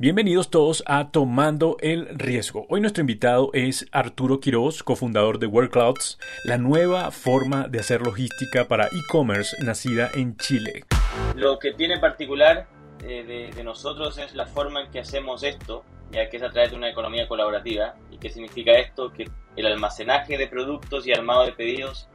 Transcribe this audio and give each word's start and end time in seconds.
Bienvenidos 0.00 0.48
todos 0.48 0.84
a 0.86 1.10
Tomando 1.10 1.76
el 1.80 2.16
Riesgo. 2.16 2.66
Hoy 2.68 2.80
nuestro 2.80 3.00
invitado 3.00 3.50
es 3.52 3.84
Arturo 3.90 4.38
Quiroz, 4.38 4.84
cofundador 4.84 5.40
de 5.40 5.48
WorkClouds, 5.48 6.20
la 6.44 6.56
nueva 6.56 7.10
forma 7.10 7.66
de 7.66 7.80
hacer 7.80 8.02
logística 8.02 8.68
para 8.68 8.86
e-commerce 8.86 9.56
nacida 9.60 10.08
en 10.14 10.36
Chile. 10.36 10.84
Lo 11.34 11.58
que 11.58 11.72
tiene 11.72 11.98
particular 11.98 12.68
eh, 13.02 13.50
de, 13.52 13.64
nosotros 13.64 14.18
es 14.18 14.36
la 14.36 14.46
forma 14.46 14.82
en 14.82 14.92
que 14.92 15.00
hacemos 15.00 15.42
esto, 15.42 15.82
ya 16.12 16.30
que 16.30 16.36
es 16.36 16.44
a 16.44 16.50
través 16.50 16.70
de 16.70 16.76
una 16.76 16.90
economía 16.90 17.26
colaborativa. 17.26 17.96
¿Y 18.12 18.18
qué 18.18 18.30
significa 18.30 18.78
esto? 18.78 19.12
Que 19.12 19.28
el 19.56 19.66
almacenaje 19.66 20.38
de 20.38 20.46
productos 20.46 21.08
y 21.08 21.12
armado 21.12 21.44
de 21.44 21.50
pedidos 21.50 22.08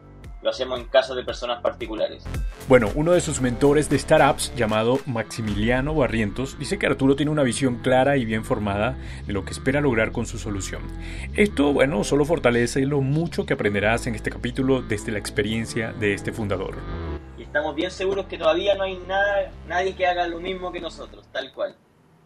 lo 0.43 0.49
hacemos 0.49 0.79
en 0.79 0.85
casa 0.85 1.15
de 1.15 1.23
personas 1.23 1.61
particulares. 1.61 2.23
Bueno, 2.67 2.89
uno 2.95 3.13
de 3.13 3.21
sus 3.21 3.39
mentores 3.41 3.89
de 3.89 3.97
startups, 3.97 4.53
llamado 4.55 4.99
Maximiliano 5.05 5.95
Barrientos, 5.95 6.59
dice 6.59 6.77
que 6.77 6.85
Arturo 6.85 7.15
tiene 7.15 7.31
una 7.31 7.43
visión 7.43 7.77
clara 7.77 8.17
y 8.17 8.25
bien 8.25 8.43
formada 8.43 8.97
de 9.25 9.33
lo 9.33 9.45
que 9.45 9.51
espera 9.51 9.79
lograr 9.79 10.11
con 10.11 10.25
su 10.25 10.37
solución. 10.37 10.83
Esto, 11.35 11.71
bueno, 11.71 12.03
solo 12.03 12.25
fortalece 12.25 12.85
lo 12.85 13.01
mucho 13.01 13.45
que 13.45 13.53
aprenderás 13.53 14.05
en 14.05 14.15
este 14.15 14.29
capítulo 14.29 14.81
desde 14.81 15.13
la 15.13 15.19
experiencia 15.19 15.93
de 15.93 16.13
este 16.13 16.33
fundador. 16.33 16.75
Y 17.37 17.43
estamos 17.43 17.75
bien 17.75 17.89
seguros 17.91 18.25
que 18.25 18.37
todavía 18.37 18.75
no 18.75 18.83
hay 18.83 18.97
nada, 19.07 19.51
nadie 19.67 19.95
que 19.95 20.05
haga 20.05 20.27
lo 20.27 20.39
mismo 20.39 20.71
que 20.71 20.81
nosotros, 20.81 21.25
tal 21.31 21.53
cual. 21.53 21.75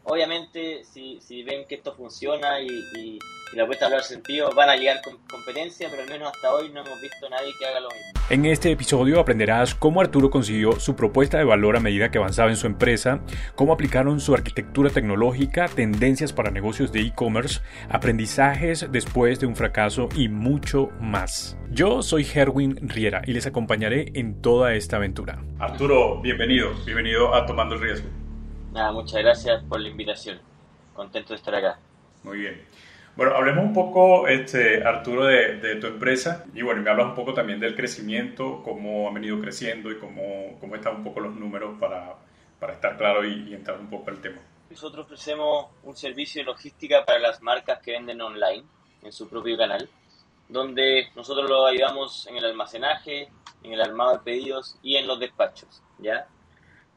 Obviamente, 0.10 0.86
si, 0.86 1.20
si 1.20 1.44
ven 1.44 1.66
que 1.68 1.76
esto 1.76 1.94
funciona 1.94 2.62
y, 2.62 2.68
y, 2.98 3.20
la 3.54 3.64
apuesta 3.64 3.86
a 3.86 3.88
hablar 3.88 4.04
sentido, 4.04 4.50
van 4.56 4.70
a 4.70 4.76
llegar 4.76 5.02
con 5.02 5.18
competencia, 5.30 5.88
pero 5.90 6.04
al 6.04 6.10
menos 6.10 6.32
hasta 6.34 6.54
hoy 6.54 6.70
no 6.70 6.82
hemos 6.82 7.02
visto 7.02 7.28
a 7.28 7.30
nadie 7.30 7.52
que 7.60 7.66
haga 7.66 7.82
lo 7.82 7.90
mismo. 7.90 8.22
En 8.30 8.46
este 8.46 8.72
episodio 8.72 9.20
aprenderás 9.20 9.76
cómo 9.76 10.00
Arturo 10.00 10.30
consiguió 10.30 10.80
su 10.80 10.96
propuesta 10.96 11.38
de 11.38 11.44
valor 11.44 11.76
a 11.76 11.82
medida 11.82 12.10
que 12.10 12.20
avanzaba 12.20 12.50
en 12.50 12.56
su 12.56 12.68
empresa, 12.68 13.22
cómo 13.56 13.74
aplicaron 13.74 14.22
su 14.22 14.34
arquitectura 14.34 14.90
tecnológica, 14.90 15.68
tendencias 15.68 16.32
para 16.32 16.52
negocios 16.52 16.92
de 16.94 17.02
e-commerce, 17.02 17.62
aprendizajes 17.90 18.88
después 18.90 19.42
de 19.42 19.48
un 19.48 19.56
fracaso 19.58 20.08
y 20.16 20.30
mucho 20.30 20.90
más. 21.02 21.58
Yo 21.70 22.02
soy 22.04 22.26
Herwin 22.34 22.78
Riera 22.90 23.22
y 23.26 23.34
les 23.34 23.46
acompañaré 23.46 24.12
en 24.14 24.42
toda 24.42 24.74
esta 24.74 24.98
aventura. 24.98 25.44
Arturo, 25.60 26.22
bienvenido, 26.22 26.74
bienvenido 26.86 27.34
a 27.34 27.46
Tomando 27.46 27.76
el 27.76 27.82
Riesgo. 27.82 28.27
Nada, 28.72 28.92
muchas 28.92 29.22
gracias 29.22 29.64
por 29.64 29.80
la 29.80 29.90
invitación. 29.90 30.40
Contento 30.94 31.30
de 31.30 31.36
estar 31.36 31.56
acá. 31.56 31.80
Muy 32.24 32.40
bien. 32.40 32.66
Bueno, 33.16 33.36
hablemos 33.36 33.66
un 33.66 33.74
poco, 33.74 34.28
este, 34.28 34.84
Arturo, 34.84 35.26
de, 35.26 35.76
tu 35.78 35.88
empresa 35.88 36.46
y 36.54 36.62
bueno, 36.62 36.84
me 36.84 36.92
hablas 36.92 37.08
un 37.08 37.16
poco 37.16 37.34
también 37.34 37.60
del 37.60 37.76
crecimiento, 37.76 38.62
cómo 38.64 39.10
ha 39.10 39.12
venido 39.12 39.42
creciendo 39.42 39.90
y 39.90 39.98
cómo, 39.98 40.56
cómo 40.60 40.76
están 40.76 40.98
un 40.98 41.04
poco 41.04 41.22
los 41.22 41.36
números 41.36 41.80
para, 41.80 42.16
para 42.60 42.74
estar 42.74 42.96
claro 42.96 43.26
y, 43.26 43.56
entrar 43.56 43.80
un 43.80 43.90
poco 43.90 44.12
al 44.12 44.22
tema. 44.22 44.38
Nosotros 44.70 45.06
ofrecemos 45.06 45.68
un 45.84 45.96
servicio 45.96 46.42
de 46.42 46.46
logística 46.46 47.06
para 47.06 47.18
las 47.18 47.42
marcas 47.42 47.80
que 47.82 47.94
venden 47.94 48.22
online 48.22 48.64
en 49.02 49.12
su 49.12 49.28
propio 49.28 49.58
canal, 49.58 49.90
donde 50.48 51.08
nosotros 51.16 51.50
lo 51.50 51.66
ayudamos 51.66 52.28
en 52.28 52.38
el 52.38 52.46
almacenaje, 52.46 53.30
en 53.64 53.74
el 53.74 53.82
armado 53.82 54.14
de 54.14 54.20
pedidos 54.20 54.78
y 54.84 54.98
en 54.98 55.08
los 55.08 55.20
despachos, 55.20 55.82
¿ya? 55.98 56.28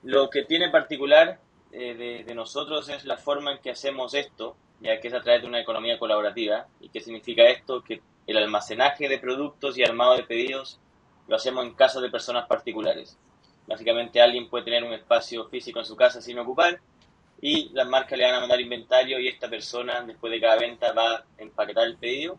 Lo 0.02 0.28
que 0.28 0.44
tiene 0.44 0.68
particular 0.68 1.40
eh, 1.72 2.24
de, 2.26 2.34
nosotros 2.34 2.88
es 2.88 3.04
la 3.04 3.16
forma 3.16 3.52
en 3.52 3.58
que 3.58 3.70
hacemos 3.70 4.14
esto, 4.14 4.56
ya 4.80 5.00
que 5.00 5.08
es 5.08 5.14
a 5.14 5.20
través 5.20 5.42
de 5.42 5.48
una 5.48 5.60
economía 5.60 5.98
colaborativa. 5.98 6.66
¿Y 6.80 6.88
qué 6.88 7.00
significa 7.00 7.44
esto? 7.44 7.82
Que 7.82 8.00
el 8.26 8.36
almacenaje 8.36 9.08
de 9.08 9.18
productos 9.18 9.78
y 9.78 9.84
armado 9.84 10.16
de 10.16 10.24
pedidos 10.24 10.80
lo 11.28 11.36
hacemos 11.36 11.64
en 11.64 11.74
casa 11.74 12.00
de 12.00 12.10
personas 12.10 12.46
particulares. 12.46 13.16
Básicamente 13.66 14.20
alguien 14.20 14.48
puede 14.48 14.64
tener 14.64 14.82
un 14.82 14.92
espacio 14.92 15.48
físico 15.48 15.78
en 15.78 15.84
su 15.84 15.94
casa 15.94 16.20
sin 16.20 16.38
ocupar 16.38 16.80
y 17.40 17.68
las 17.70 17.88
marcas 17.88 18.18
le 18.18 18.26
van 18.26 18.34
a 18.34 18.40
mandar 18.40 18.60
inventario 18.60 19.18
y 19.18 19.28
esta 19.28 19.48
persona 19.48 20.02
después 20.02 20.32
de 20.32 20.40
cada 20.40 20.56
venta 20.56 20.92
va 20.92 21.14
a 21.16 21.24
empaquetar 21.38 21.86
el 21.86 21.96
pedido. 21.96 22.36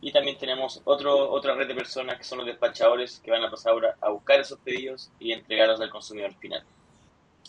Y 0.00 0.12
también 0.12 0.38
tenemos 0.38 0.80
otro, 0.84 1.30
otra 1.30 1.54
red 1.54 1.66
de 1.66 1.74
personas 1.74 2.18
que 2.18 2.24
son 2.24 2.38
los 2.38 2.46
despachadores 2.46 3.20
que 3.20 3.30
van 3.30 3.42
a 3.42 3.50
pasar 3.50 3.74
a 4.00 4.10
buscar 4.10 4.40
esos 4.40 4.58
pedidos 4.60 5.10
y 5.18 5.32
entregarlos 5.32 5.80
al 5.80 5.90
consumidor 5.90 6.34
final. 6.34 6.64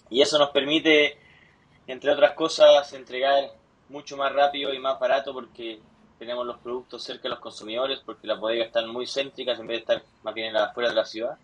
Y 0.09 0.21
eso 0.21 0.37
nos 0.39 0.49
permite, 0.49 1.17
entre 1.87 2.11
otras 2.11 2.33
cosas, 2.33 2.91
entregar 2.93 3.51
mucho 3.89 4.17
más 4.17 4.31
rápido 4.33 4.73
y 4.73 4.79
más 4.79 4.99
barato 4.99 5.33
porque 5.33 5.79
tenemos 6.19 6.45
los 6.45 6.57
productos 6.57 7.03
cerca 7.03 7.23
de 7.23 7.29
los 7.29 7.39
consumidores, 7.39 8.01
porque 8.05 8.27
las 8.27 8.39
bodegas 8.39 8.67
están 8.67 8.89
muy 8.89 9.07
céntricas 9.07 9.59
en 9.59 9.67
vez 9.67 9.77
de 9.77 9.81
estar 9.81 10.03
más 10.23 10.33
bien 10.33 10.55
afuera 10.55 10.89
de 10.89 10.95
la 10.95 11.05
ciudad. 11.05 11.37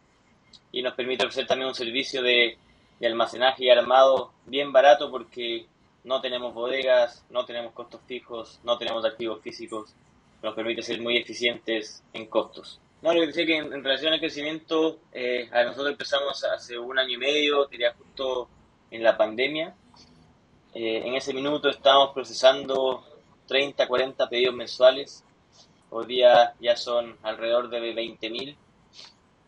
Y 0.71 0.81
nos 0.81 0.93
permite 0.93 1.23
ofrecer 1.23 1.47
también 1.47 1.69
un 1.69 1.75
servicio 1.75 2.21
de, 2.21 2.57
almacenaje 3.01 3.66
y 3.66 3.69
armado 3.69 4.31
bien 4.45 4.72
barato 4.72 5.11
porque 5.11 5.67
no 6.03 6.22
tenemos 6.22 6.53
bodegas, 6.53 7.23
no 7.29 7.45
tenemos 7.45 7.73
costos 7.73 8.01
fijos, 8.07 8.59
no 8.63 8.77
tenemos 8.77 9.05
activos 9.05 9.41
físicos. 9.41 9.93
Nos 10.41 10.53
permite 10.53 10.81
ser 10.81 11.01
muy 11.01 11.17
eficientes 11.17 12.03
en 12.13 12.25
costos. 12.27 12.79
No, 13.05 13.13
lo 13.13 13.21
que 13.21 13.27
decía 13.27 13.45
que 13.45 13.57
en, 13.57 13.83
relación 13.83 14.13
al 14.13 14.19
crecimiento, 14.19 14.97
eh, 15.13 15.47
a 15.51 15.61
nosotros 15.61 15.91
empezamos 15.91 16.43
hace 16.43 16.79
un 16.79 16.97
año 16.97 17.13
y 17.13 17.17
medio, 17.17 17.67
diría 17.67 17.93
justo 17.93 18.49
en 18.89 19.03
la 19.03 19.16
pandemia. 19.16 19.75
Eh, 20.73 21.03
en 21.05 21.13
ese 21.13 21.31
minuto 21.31 21.69
estábamos 21.69 22.16
procesando 22.16 23.05
30, 23.45 23.88
40 23.88 24.27
pedidos 24.27 24.55
mensuales. 24.55 25.23
Hoy 25.91 26.07
día 26.07 26.55
ya 26.59 26.75
son 26.75 27.16
alrededor 27.21 27.69
de 27.69 27.93
20.000. 27.93 28.57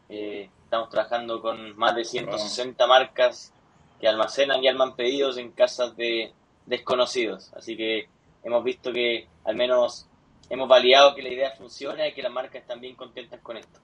Eh, 0.09 0.51
estamos 0.63 0.91
trabajando 0.91 1.41
con 1.41 1.75
más 1.79 1.95
de 1.95 2.06
160 2.06 2.85
marcas 2.85 3.56
que 4.00 4.07
almacenan 4.07 4.63
y 4.63 4.68
arman 4.68 4.95
pedidos 4.95 5.35
en 5.38 5.50
casas 5.51 5.97
de 5.97 6.31
desconocidos. 6.68 7.51
Así 7.56 7.75
que 7.75 8.07
hemos 8.44 8.63
visto 8.63 8.94
que 8.94 9.28
al 9.45 9.56
menos 9.56 10.07
hemos 10.50 10.68
validado 10.68 11.16
que 11.16 11.22
la 11.22 11.30
idea 11.30 11.52
funciona 11.52 12.08
y 12.08 12.13
que 12.13 12.22
las 12.22 12.31
marcas 12.31 12.62
están 12.62 12.80
bien 12.80 12.96
contentas 12.96 13.40
con 13.41 13.58
esto. 13.58 13.80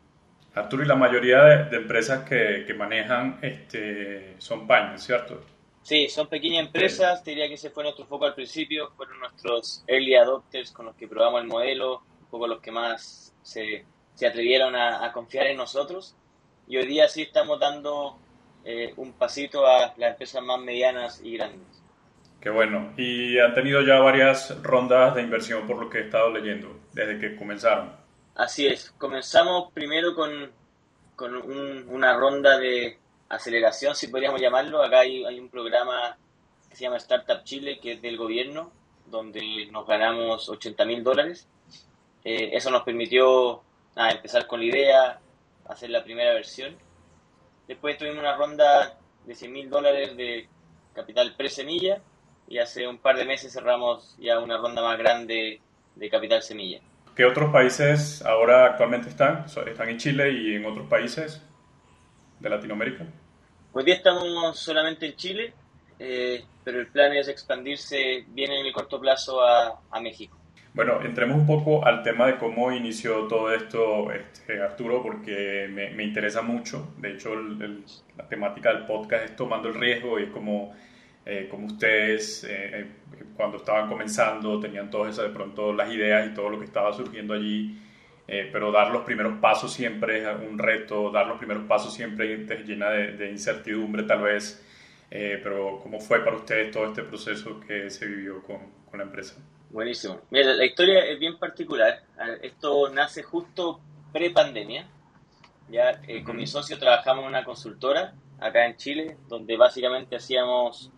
Arturo, 0.55 0.83
y 0.83 0.87
la 0.87 0.95
mayoría 0.95 1.43
de, 1.43 1.77
empresas 1.77 2.27
que, 2.27 2.63
que, 2.67 2.73
manejan 2.75 3.39
este, 3.41 4.35
son 4.39 4.67
paños, 4.67 5.01
¿cierto? 5.03 5.41
Sí, 5.81 6.07
son 6.07 6.27
pequeñas 6.27 6.65
empresas, 6.65 7.23
te 7.23 7.31
diría 7.31 7.47
que 7.47 7.55
ese 7.55 7.69
fue 7.69 7.83
nuestro 7.83 8.05
foco 8.05 8.25
al 8.25 8.35
principio, 8.35 8.91
fueron 8.95 9.19
nuestros 9.19 9.83
early 9.87 10.15
adopters 10.15 10.71
con 10.71 10.85
los 10.85 10.95
que 10.95 11.07
probamos 11.07 11.41
el 11.41 11.47
modelo, 11.47 12.03
un 12.21 12.27
poco 12.29 12.47
los 12.47 12.61
que 12.61 12.71
más 12.71 13.33
se, 13.41 13.83
se 14.15 14.27
atrevieron 14.27 14.75
a, 14.75 15.11
confiar 15.11 15.47
en 15.47 15.57
nosotros. 15.57 16.15
Y 16.67 16.77
hoy 16.77 16.85
día 16.85 17.09
sí 17.09 17.23
estamos 17.23 17.59
dando 17.59 18.17
eh, 18.63 18.93
un 18.95 19.11
pasito 19.11 19.67
a 19.67 19.93
las 19.97 20.11
empresas 20.11 20.41
más 20.41 20.59
medianas 20.61 21.19
y 21.21 21.35
grandes. 21.35 21.82
Qué 22.43 22.49
bueno. 22.49 22.91
Y 22.97 23.39
han 23.39 23.53
tenido 23.53 23.81
ya 23.83 23.99
varias 23.99 24.61
rondas 24.61 25.15
de 25.15 25.21
inversión 25.21 25.65
por 25.65 25.77
lo 25.77 25.89
que 25.89 25.99
he 25.99 26.01
estado 26.01 26.29
leyendo 26.29 26.77
desde 26.91 27.17
que 27.17 27.37
comenzaron. 27.37 27.95
Así 28.35 28.67
es. 28.67 28.91
Comenzamos 28.97 29.71
primero 29.71 30.13
con, 30.13 30.51
con 31.15 31.33
una 31.87 32.13
ronda 32.17 32.57
de 32.57 32.99
aceleración, 33.29 33.95
si 33.95 34.07
podríamos 34.07 34.41
llamarlo. 34.41 34.83
Acá 34.83 34.99
hay, 34.99 35.39
un 35.39 35.47
programa 35.47 36.17
que 36.69 36.75
se 36.75 36.83
llama 36.83 36.97
Startup 36.97 37.45
Chile, 37.45 37.79
que 37.81 37.93
es 37.93 38.01
del 38.01 38.17
gobierno, 38.17 38.73
donde 39.05 39.69
nos 39.71 39.87
ganamos 39.87 40.49
80 40.49 40.83
mil 40.83 41.01
dólares. 41.01 41.47
Eh, 42.25 42.49
eso 42.51 42.69
nos 42.71 42.83
permitió 42.83 43.63
empezar 43.95 44.47
con 44.47 44.59
la 44.59 44.65
idea, 44.65 45.19
hacer 45.69 45.91
la 45.91 46.03
primera 46.03 46.33
versión. 46.33 46.75
Después 47.69 47.97
tuvimos 47.97 48.19
una 48.19 48.35
ronda 48.35 48.99
de 49.25 49.33
100 49.33 49.53
mil 49.53 49.69
dólares 49.69 50.17
de 50.17 50.49
capital 50.93 51.35
pre-semilla 51.37 52.01
y 52.53 52.59
hace 52.59 52.87
un 52.87 52.99
par 52.99 53.17
de 53.17 53.25
meses 53.25 53.51
cerramos 53.51 54.15
ya 54.19 54.37
una 54.37 54.57
ronda 54.57 54.83
más 54.83 54.95
grande 54.99 55.59
de 55.95 56.09
capital 56.09 56.43
semilla. 56.43 56.81
¿Qué 57.15 57.25
otros 57.25 57.51
países 57.51 58.23
ahora 58.23 58.65
actualmente 58.65 59.09
están? 59.09 59.45
¿Están 59.45 59.89
en 59.89 59.97
Chile 59.97 60.31
y 60.31 60.53
en 60.53 60.65
otros 60.67 60.87
países 60.87 61.41
de 62.39 62.49
Latinoamérica? 62.49 63.07
Hoy 63.71 63.83
día 63.83 63.95
estamos 63.95 64.59
solamente 64.59 65.07
en 65.07 65.15
Chile, 65.15 65.53
eh, 65.97 66.45
pero 66.63 66.79
el 66.79 66.87
plan 66.89 67.11
es 67.13 67.27
expandirse 67.27 68.23
bien 68.27 68.51
en 68.51 68.67
el 68.67 68.71
corto 68.71 68.99
plazo 68.99 69.41
a, 69.41 69.79
a, 69.89 69.99
México. 69.99 70.37
Bueno, 70.75 71.01
entremos 71.01 71.35
un 71.35 71.47
poco 71.47 71.83
al 71.83 72.03
tema 72.03 72.27
de 72.27 72.37
cómo 72.37 72.71
inició 72.71 73.25
todo 73.27 73.51
esto, 73.51 74.11
este, 74.11 74.61
Arturo, 74.61 75.01
porque 75.01 75.67
me, 75.71 75.89
me, 75.89 76.03
interesa 76.03 76.43
mucho. 76.43 76.93
De 76.99 77.13
hecho, 77.13 77.33
la 77.35 78.27
temática 78.27 78.71
del 78.71 78.85
podcast 78.85 79.25
es 79.25 79.35
tomando 79.35 79.69
el 79.69 79.73
riesgo 79.73 80.19
y 80.19 80.25
es 80.25 80.29
como 80.29 80.75
eh, 81.25 81.47
como 81.49 81.67
ustedes 81.67 82.43
eh, 82.43 82.81
eh, 82.81 82.87
cuando 83.37 83.57
estaban 83.57 83.87
comenzando 83.87 84.59
tenían 84.59 84.89
todas 84.89 85.13
esas 85.13 85.29
de 85.29 85.33
pronto 85.33 85.71
las 85.71 85.89
ideas 85.89 86.29
y 86.29 86.33
todo 86.33 86.49
lo 86.49 86.59
que 86.59 86.65
estaba 86.65 86.91
surgiendo 86.91 87.33
allí, 87.33 87.79
pero 88.25 88.71
dar 88.71 88.91
los 88.91 89.03
primeros 89.03 89.37
pasos 89.39 89.71
siempre 89.73 90.21
es 90.21 90.27
un 90.49 90.57
reto, 90.57 91.11
dar 91.11 91.27
los 91.27 91.37
primeros 91.37 91.65
pasos 91.65 91.93
siempre 91.93 92.37
te 92.39 92.63
llena 92.63 92.89
de, 92.89 93.29
incertidumbre 93.29 94.03
tal 94.03 94.23
vez, 94.23 94.65
pero 95.09 95.79
¿cómo 95.83 95.99
fue 95.99 96.23
para 96.23 96.37
ustedes 96.37 96.71
todo 96.71 96.87
este 96.87 97.03
proceso 97.03 97.59
que 97.59 97.89
se 97.89 98.07
vivió 98.07 98.41
con, 98.41 98.59
con 98.89 98.99
la 98.99 99.03
empresa? 99.03 99.35
Buenísimo. 99.69 100.21
Mira, 100.31 100.53
la 100.53 100.65
historia 100.65 101.05
es 101.05 101.19
bien 101.19 101.37
particular. 101.37 102.01
Esto 102.41 102.89
nace 102.89 103.23
justo 103.23 103.81
pre-pandemia. 104.13 104.87
Ya 105.69 106.01
con 106.23 106.37
mi 106.37 106.47
socio 106.47 106.79
trabajamos 106.79 107.23
en 107.23 107.29
una 107.29 107.43
consultora 107.43 108.15
acá 108.39 108.65
en 108.65 108.77
Chile, 108.77 109.17
donde 109.27 109.57
básicamente 109.57 110.15
hacíamos 110.15 110.92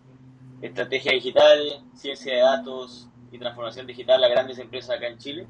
estrategia 0.60 1.12
digital, 1.12 1.84
ciencia 1.94 2.34
de 2.34 2.40
datos 2.40 3.08
y 3.30 3.38
transformación 3.38 3.86
digital 3.86 4.22
a 4.24 4.28
grandes 4.28 4.58
empresas 4.58 4.96
acá 4.96 5.08
en 5.08 5.18
Chile. 5.18 5.46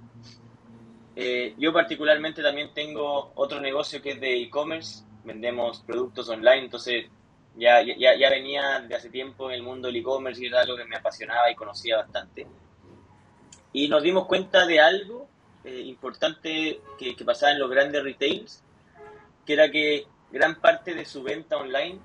Eh, 1.14 1.54
yo 1.58 1.72
particularmente 1.72 2.42
también 2.42 2.74
tengo 2.74 3.32
otro 3.36 3.60
negocio 3.60 4.02
que 4.02 4.12
es 4.12 4.20
de 4.20 4.42
e-commerce, 4.42 5.04
vendemos 5.24 5.80
productos 5.80 6.28
online, 6.28 6.64
entonces 6.64 7.06
ya, 7.56 7.82
ya, 7.82 8.14
ya 8.18 8.30
venía 8.30 8.80
de 8.80 8.94
hace 8.94 9.08
tiempo 9.08 9.48
en 9.48 9.56
el 9.56 9.62
mundo 9.62 9.88
del 9.88 9.96
e-commerce 9.96 10.42
y 10.42 10.46
era 10.46 10.60
algo 10.60 10.76
que 10.76 10.84
me 10.84 10.96
apasionaba 10.96 11.50
y 11.50 11.54
conocía 11.54 11.96
bastante. 11.96 12.46
Y 13.72 13.88
nos 13.88 14.02
dimos 14.02 14.26
cuenta 14.26 14.66
de 14.66 14.80
algo 14.80 15.28
eh, 15.64 15.80
importante 15.80 16.80
que, 16.98 17.16
que 17.16 17.24
pasaba 17.24 17.52
en 17.52 17.60
los 17.60 17.70
grandes 17.70 18.02
retails, 18.02 18.62
que 19.44 19.52
era 19.54 19.70
que 19.70 20.06
gran 20.30 20.60
parte 20.60 20.94
de 20.94 21.04
su 21.04 21.22
venta 21.22 21.56
online 21.56 21.98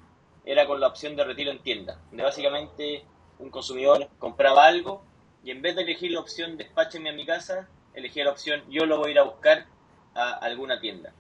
era 0.45 0.65
con 0.65 0.79
la 0.79 0.88
opción 0.88 1.15
de 1.15 1.23
retiro 1.23 1.51
en 1.51 1.59
tienda, 1.59 1.99
donde 2.09 2.23
básicamente 2.23 3.03
un 3.39 3.49
consumidor 3.49 4.09
compraba 4.19 4.65
algo 4.65 5.03
y 5.43 5.51
en 5.51 5.61
vez 5.61 5.75
de 5.75 5.83
elegir 5.83 6.11
la 6.11 6.19
opción 6.19 6.57
despáchenme 6.57 7.09
a 7.09 7.13
mi 7.13 7.25
casa, 7.25 7.67
elegía 7.93 8.25
la 8.25 8.31
opción 8.31 8.63
yo 8.69 8.85
lo 8.85 8.97
voy 8.97 9.09
a 9.09 9.11
ir 9.11 9.19
a 9.19 9.23
buscar 9.23 9.65
a 10.13 10.33
alguna 10.33 10.79
tienda. 10.79 11.13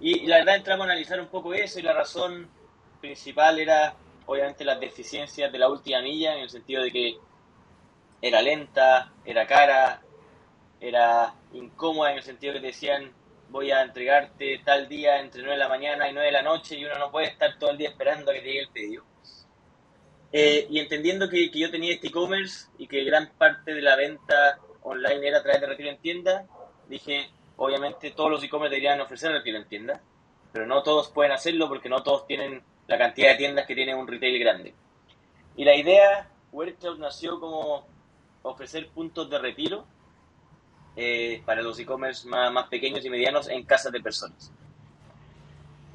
Y, 0.00 0.26
la 0.26 0.38
verdad 0.38 0.56
entramos 0.56 0.86
a 0.86 0.90
analizar 0.90 1.20
un 1.20 1.26
poco 1.26 1.52
eso 1.52 1.78
y 1.78 1.82
la 1.82 1.92
razón 1.92 2.48
principal 3.00 3.58
era 3.58 3.94
obviamente 4.26 4.64
las 4.64 4.80
deficiencias 4.80 5.52
de 5.52 5.58
la 5.58 5.68
última 5.68 6.00
milla 6.00 6.34
en 6.34 6.40
el 6.40 6.50
sentido 6.50 6.82
de 6.82 6.90
que 6.90 7.18
era 8.22 8.40
lenta, 8.40 9.12
era 9.24 9.46
cara, 9.46 10.02
era 10.80 11.34
incómoda 11.52 12.12
en 12.12 12.18
el 12.18 12.22
sentido 12.22 12.54
que 12.54 12.60
decían 12.60 13.12
voy 13.50 13.70
a 13.72 13.82
entregarte 13.82 14.60
tal 14.64 14.88
día 14.88 15.20
entre 15.20 15.42
9 15.42 15.54
de 15.54 15.58
la 15.58 15.68
mañana 15.68 16.08
y 16.08 16.12
9 16.12 16.26
de 16.26 16.32
la 16.32 16.42
noche 16.42 16.76
y 16.76 16.84
uno 16.84 16.96
no 16.98 17.10
puede 17.10 17.26
estar 17.26 17.58
todo 17.58 17.70
el 17.70 17.78
día 17.78 17.90
esperando 17.90 18.30
a 18.30 18.34
que 18.34 18.40
te 18.40 18.46
llegue 18.46 18.60
el 18.60 18.68
pedido. 18.68 19.04
Eh, 20.32 20.66
y 20.70 20.78
entendiendo 20.78 21.28
que, 21.28 21.50
que, 21.50 21.58
yo 21.58 21.70
tenía 21.70 21.92
este 21.92 22.06
e-commerce 22.06 22.68
y 22.78 22.86
que 22.86 23.02
gran 23.02 23.30
parte 23.36 23.74
de 23.74 23.82
la 23.82 23.96
venta 23.96 24.60
online 24.82 25.26
era 25.26 25.38
a 25.38 25.42
través 25.42 25.60
de 25.60 25.66
retiro 25.66 25.90
en 25.90 25.98
tienda, 25.98 26.46
dije, 26.88 27.30
obviamente 27.56 28.12
todos 28.12 28.30
los 28.30 28.44
e-commerce 28.44 28.70
deberían 28.70 29.00
ofrecer 29.00 29.32
retiro 29.32 29.58
en 29.58 29.66
tienda, 29.66 30.00
pero 30.52 30.66
no 30.66 30.84
todos 30.84 31.10
pueden 31.10 31.32
hacerlo 31.32 31.68
porque 31.68 31.88
no 31.88 32.04
todos 32.04 32.26
tienen 32.26 32.62
la 32.86 32.98
cantidad 32.98 33.30
de 33.30 33.36
tiendas 33.36 33.66
que 33.66 33.74
tiene 33.74 33.94
un 33.94 34.06
retail 34.06 34.38
grande. 34.38 34.74
Y 35.56 35.64
la 35.64 35.74
idea, 35.74 36.30
Workout 36.52 36.98
nació 36.98 37.40
como 37.40 37.86
ofrecer 38.42 38.88
puntos 38.88 39.28
de 39.28 39.38
retiro 39.38 39.84
eh, 41.02 41.42
para 41.46 41.62
los 41.62 41.78
e-commerce 41.78 42.28
más, 42.28 42.68
pequeños 42.68 43.02
y 43.06 43.08
medianos 43.08 43.48
en 43.48 43.64
casas 43.64 43.90
de 43.90 44.02
personas. 44.02 44.52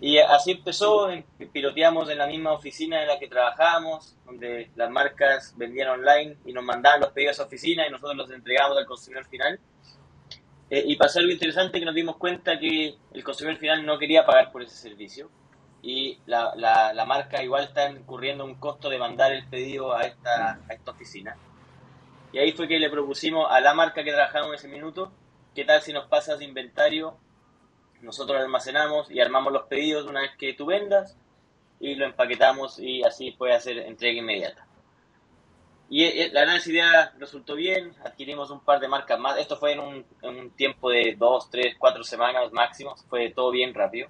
Y 0.01 0.17
así 0.17 0.51
empezó, 0.51 1.07
piloteamos 1.53 2.09
en 2.09 2.17
la 2.17 2.25
misma 2.25 2.53
oficina 2.53 3.03
en 3.03 3.07
la 3.07 3.19
que 3.19 3.27
trabajábamos, 3.27 4.15
donde 4.25 4.71
las 4.75 4.89
marcas 4.89 5.53
vendían 5.57 5.89
online 5.89 6.37
y 6.43 6.53
nos 6.53 6.63
mandaban 6.63 7.01
los 7.01 7.11
pedidos 7.11 7.33
a 7.33 7.43
esa 7.43 7.43
oficina 7.43 7.87
y 7.87 7.91
nosotros 7.91 8.17
los 8.17 8.31
entregábamos 8.31 8.79
al 8.79 8.87
consumidor 8.87 9.27
final. 9.27 9.59
Eh, 10.71 10.83
y 10.87 10.95
pasó 10.95 11.19
algo 11.19 11.31
interesante 11.31 11.79
que 11.79 11.85
nos 11.85 11.93
dimos 11.93 12.17
cuenta 12.17 12.57
que 12.57 12.95
el 13.13 13.23
consumidor 13.23 13.59
final 13.59 13.85
no 13.85 13.99
quería 13.99 14.25
pagar 14.25 14.51
por 14.51 14.63
ese 14.63 14.75
servicio 14.75 15.29
y 15.83 16.17
la, 16.25 16.51
la, 16.55 16.93
la 16.93 17.05
marca 17.05 17.43
igual 17.43 17.65
está 17.65 17.91
incurriendo 17.91 18.43
un 18.43 18.55
costo 18.55 18.89
de 18.89 18.97
mandar 18.97 19.33
el 19.33 19.47
pedido 19.47 19.95
a 19.95 20.01
esta, 20.01 20.59
a 20.67 20.73
esta 20.73 20.91
oficina. 20.91 21.37
Y 22.35 22.37
ahí 22.37 22.51
fue 22.51 22.67
que 22.67 22.77
le 22.79 22.89
propusimos 22.89 23.47
a 23.49 23.61
la 23.61 23.73
marca 23.73 24.03
que 24.03 24.11
trabajamos 24.11 24.49
en 24.49 24.55
ese 24.55 24.67
minuto, 24.67 25.09
¿qué 25.55 25.63
tal 25.63 25.81
si 25.81 25.93
nos 25.93 26.07
pasas 26.07 26.41
inventario? 26.41 27.15
Nosotros 28.01 28.37
lo 28.37 28.43
almacenamos 28.43 29.09
y 29.09 29.21
armamos 29.21 29.53
los 29.53 29.67
pedidos 29.67 30.05
una 30.05 30.19
vez 30.19 30.31
que 30.37 30.51
tú 30.51 30.65
vendas 30.65 31.17
y 31.79 31.95
lo 31.95 32.05
empaquetamos 32.05 32.77
y 32.77 33.03
así 33.03 33.31
puede 33.31 33.53
hacer 33.53 33.77
entrega 33.77 34.19
inmediata. 34.19 34.67
Y 35.89 36.03
eh, 36.03 36.29
la 36.33 36.41
gran 36.41 36.59
idea 36.65 37.13
resultó 37.17 37.55
bien, 37.55 37.93
adquirimos 38.03 38.51
un 38.51 38.59
par 38.59 38.81
de 38.81 38.89
marcas 38.89 39.17
más. 39.17 39.37
Esto 39.37 39.55
fue 39.55 39.71
en 39.71 39.79
un, 39.79 40.51
tiempo 40.57 40.89
de 40.89 41.15
dos, 41.17 41.49
tres, 41.49 41.77
cuatro 41.79 42.03
semanas 42.03 42.51
máximo, 42.51 42.97
fue 43.07 43.29
todo 43.29 43.49
bien 43.49 43.73
rápido. 43.73 44.09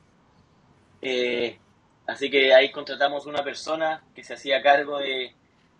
Eh, 1.00 1.60
así 2.08 2.32
que 2.32 2.56
ahí 2.56 2.72
contratamos 2.72 3.28
una 3.28 3.44
persona 3.44 4.04
que 4.16 4.24
se 4.24 4.34
hacía 4.34 4.64
cargo 4.64 4.98
de, 4.98 5.36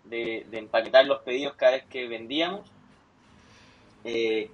de, 0.08 0.46
empaquetar 0.52 1.06
los 1.06 1.22
pedidos 1.22 1.54
cada 1.54 1.72
vez 1.72 1.84
que 1.86 2.06
vendíamos. 2.08 2.68
Eh, 4.04 4.50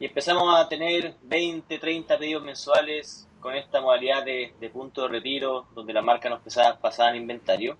y 0.00 0.04
empezamos 0.04 0.54
a 0.58 0.68
tener 0.68 1.14
20, 1.22 1.78
30 1.78 2.18
pedidos 2.18 2.44
mensuales 2.44 3.28
con 3.40 3.54
esta 3.54 3.80
modalidad 3.80 4.24
de, 4.24 4.70
punto 4.72 5.02
de 5.02 5.08
retiro, 5.08 5.66
donde 5.74 5.92
la 5.92 6.02
marca 6.02 6.28
nos 6.28 6.40
pasaba, 6.40 7.10
en 7.10 7.16
inventario. 7.16 7.76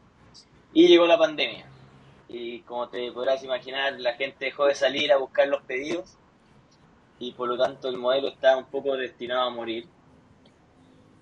Y 0.73 0.89
llegó 0.89 1.07
la 1.07 1.19
pandemia. 1.19 1.67
Y 2.29 2.61
como 2.61 2.89
te 2.89 3.11
podrás 3.13 3.43
imaginar, 3.43 3.99
la 3.99 4.15
gente 4.15 4.47
dejó 4.47 4.67
de 4.67 4.75
salir 4.75 5.13
a 5.13 5.17
buscar 5.17 5.49
los 5.49 5.63
pedidos 5.63 6.17
y 7.19 7.33
por 7.33 7.49
lo 7.49 7.57
tanto 7.57 7.89
el 7.89 7.97
modelo 7.97 8.29
está 8.29 8.57
un 8.57 8.67
poco 8.67 8.97
destinado 8.97 9.43
a 9.43 9.51
morir. 9.51 9.87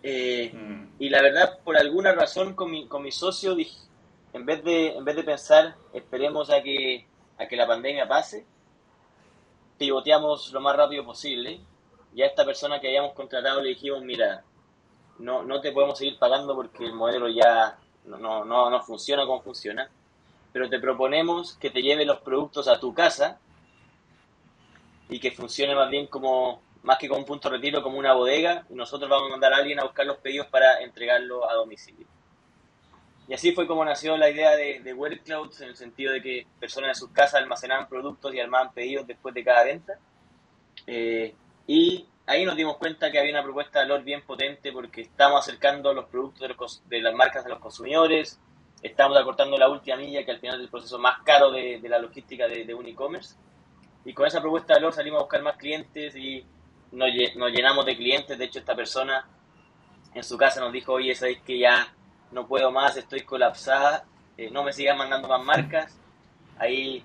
Eh, 0.03 0.53
mm. 0.53 0.87
Y 0.99 1.09
la 1.09 1.23
verdad, 1.23 1.59
por 1.65 1.77
alguna 1.77 2.13
razón 2.13 2.55
con 2.55 2.71
mi, 2.71 2.87
con 2.87 3.03
mi 3.03 3.13
socio 3.13 3.55
dije, 3.55 3.77
en 4.37 4.45
vez 4.45 4.63
de, 4.63 4.89
en 4.89 5.05
vez 5.05 5.17
de 5.17 5.23
pensar, 5.23 5.75
esperemos 5.95 6.51
a 6.51 6.63
que, 6.63 7.07
a 7.39 7.47
que 7.49 7.57
la 7.57 7.67
pandemia 7.67 8.07
pase, 8.07 8.45
pivoteamos 9.79 10.53
lo 10.53 10.61
más 10.61 10.77
rápido 10.77 11.05
posible. 11.05 11.61
Y 12.15 12.23
a 12.23 12.27
esta 12.27 12.45
persona 12.45 12.79
que 12.79 12.89
habíamos 12.89 13.15
contratado 13.15 13.63
le 13.63 13.71
dijimos, 13.71 14.03
mira, 14.03 14.45
no, 15.19 15.43
no 15.43 15.61
te 15.63 15.73
podemos 15.73 15.99
seguir 15.99 16.19
pagando 16.19 16.55
porque 16.55 16.85
el 16.85 16.93
modelo 16.93 17.29
ya 17.29 17.79
no, 18.05 18.45
no, 18.45 18.71
no, 18.71 18.83
funciona 18.83 19.25
como 19.25 19.41
funciona, 19.41 19.91
pero 20.53 20.69
te 20.69 20.79
proponemos 20.79 21.57
que 21.57 21.71
te 21.71 21.81
lleve 21.81 22.05
los 22.05 22.21
productos 22.21 22.69
a 22.69 22.79
tu 22.79 22.93
casa 22.93 23.39
y 25.09 25.19
que 25.19 25.31
funcione 25.31 25.75
más 25.75 25.89
bien 25.91 26.09
como, 26.09 26.61
más 26.83 26.99
que 26.99 27.09
como 27.09 27.21
un 27.21 27.27
punto 27.27 27.49
de 27.49 27.57
retiro, 27.57 27.83
como 27.83 27.99
una 27.99 28.13
bodega, 28.13 28.67
y 28.69 28.75
nosotros 28.75 29.09
vamos 29.09 29.29
a 29.29 29.31
mandar 29.31 29.55
a 29.55 29.57
alguien 29.57 29.81
a 29.81 29.85
buscar 29.85 30.05
los 30.05 30.19
pedidos 30.19 30.47
para 30.49 30.81
entregarlo 30.83 31.49
a 31.49 31.55
domicilio. 31.55 32.07
Y 33.29 33.35
así 33.35 33.53
fue 33.53 33.67
como 33.67 33.85
nació 33.85 34.17
la 34.17 34.31
idea 34.31 34.55
de, 34.57 34.81
de 34.81 35.21
Clouds, 35.25 35.61
en 35.61 35.71
el 35.71 35.77
sentido 35.77 36.13
de 36.13 36.23
que 36.23 36.47
personas 36.61 36.91
en 36.91 36.95
sus 36.95 37.11
casas 37.11 37.43
almacenaban 37.43 37.89
productos 37.89 38.33
y 38.33 38.41
armaban 38.41 38.73
pedidos 38.73 39.07
después 39.07 39.35
de 39.35 39.45
cada 39.45 39.65
venta. 39.65 39.99
Eh, 40.87 41.35
y 41.67 42.07
ahí 42.27 42.45
nos 42.45 42.57
dimos 42.57 42.77
cuenta 42.77 43.11
que 43.11 43.19
había 43.19 43.33
una 43.33 43.43
propuesta 43.43 43.81
de 43.81 43.87
valor 43.87 44.05
bien 44.05 44.23
potente 44.23 44.73
porque 44.73 45.01
estamos 45.03 45.41
acercando 45.41 45.93
los 45.93 46.07
productos 46.07 46.83
de, 46.89 47.01
las 47.01 47.15
marcas 47.15 47.45
a 47.45 47.49
los 47.49 47.59
consumidores, 47.59 48.39
estamos 48.81 49.19
acortando 49.19 49.59
la 49.59 49.69
última 49.69 49.97
milla, 49.97 50.25
que 50.25 50.31
al 50.31 50.39
final 50.39 50.57
es 50.57 50.65
el 50.65 50.71
proceso 50.71 50.99
más 51.01 51.19
caro 51.25 51.51
de, 51.51 51.81
la 51.83 51.99
logística 51.99 52.47
de, 52.47 52.73
un 52.75 52.87
e-commerce. 52.87 53.35
Y 54.05 54.15
con 54.15 54.27
esa 54.27 54.41
propuesta 54.41 54.75
de 54.75 54.81
valor 54.81 54.93
salimos 54.93 55.19
a 55.19 55.23
buscar 55.23 55.43
más 55.43 55.57
clientes 55.57 56.15
y 56.15 56.47
nos, 56.93 57.09
nos, 57.35 57.51
llenamos 57.51 57.85
de 57.85 57.97
clientes. 57.97 58.39
De 58.39 58.45
hecho, 58.45 58.61
esta 58.61 58.77
persona 58.77 59.29
en 60.15 60.23
su 60.23 60.39
casa 60.39 60.61
nos 60.61 60.73
dijo, 60.73 60.93
oye, 60.93 61.13
sabéis 61.17 61.41
que 61.41 61.59
ya 61.59 61.93
no 62.31 62.47
puedo 62.47 62.71
más, 62.71 62.97
estoy 62.97 63.21
colapsada, 63.21 64.05
eh, 64.37 64.51
no 64.51 64.63
me 64.63 64.73
sigan 64.73 64.99
mandando 64.99 65.29
más 65.29 65.45
marcas. 65.45 65.99
Ahí 66.59 67.05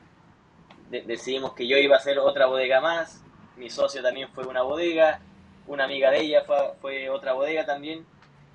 decidimos 0.90 1.54
que 1.54 1.68
yo 1.68 1.78
iba 1.78 1.96
a 1.96 2.00
hacer 2.00 2.20
otra 2.20 2.46
bodega 2.48 2.82
más, 2.82 3.24
mi 3.58 3.70
socio 3.70 4.01
también 4.01 4.30
fue 4.30 4.46
una 4.46 4.62
bodega, 4.62 5.20
una 5.68 5.86
amiga 5.86 6.12
de 6.12 6.22
ella 6.22 6.44
fue, 6.82 7.10
otra 7.10 7.34
bodega 7.34 7.66
también, 7.66 8.06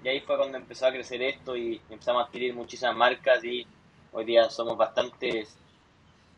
y 0.05 0.09
ahí 0.09 0.21
fue 0.21 0.37
cuando 0.37 0.59
empezó 0.59 0.87
a 0.87 0.93
crecer 0.93 1.23
esto 1.23 1.57
y 1.57 1.81
empezamos 1.89 2.23
a 2.23 2.27
adquirir 2.27 2.55
muchísimas 2.55 2.95
marcas 2.95 3.43
y 3.45 3.67
hoy 4.13 4.25
día 4.25 4.51
somos 4.51 4.77
bastantes, 4.77 5.57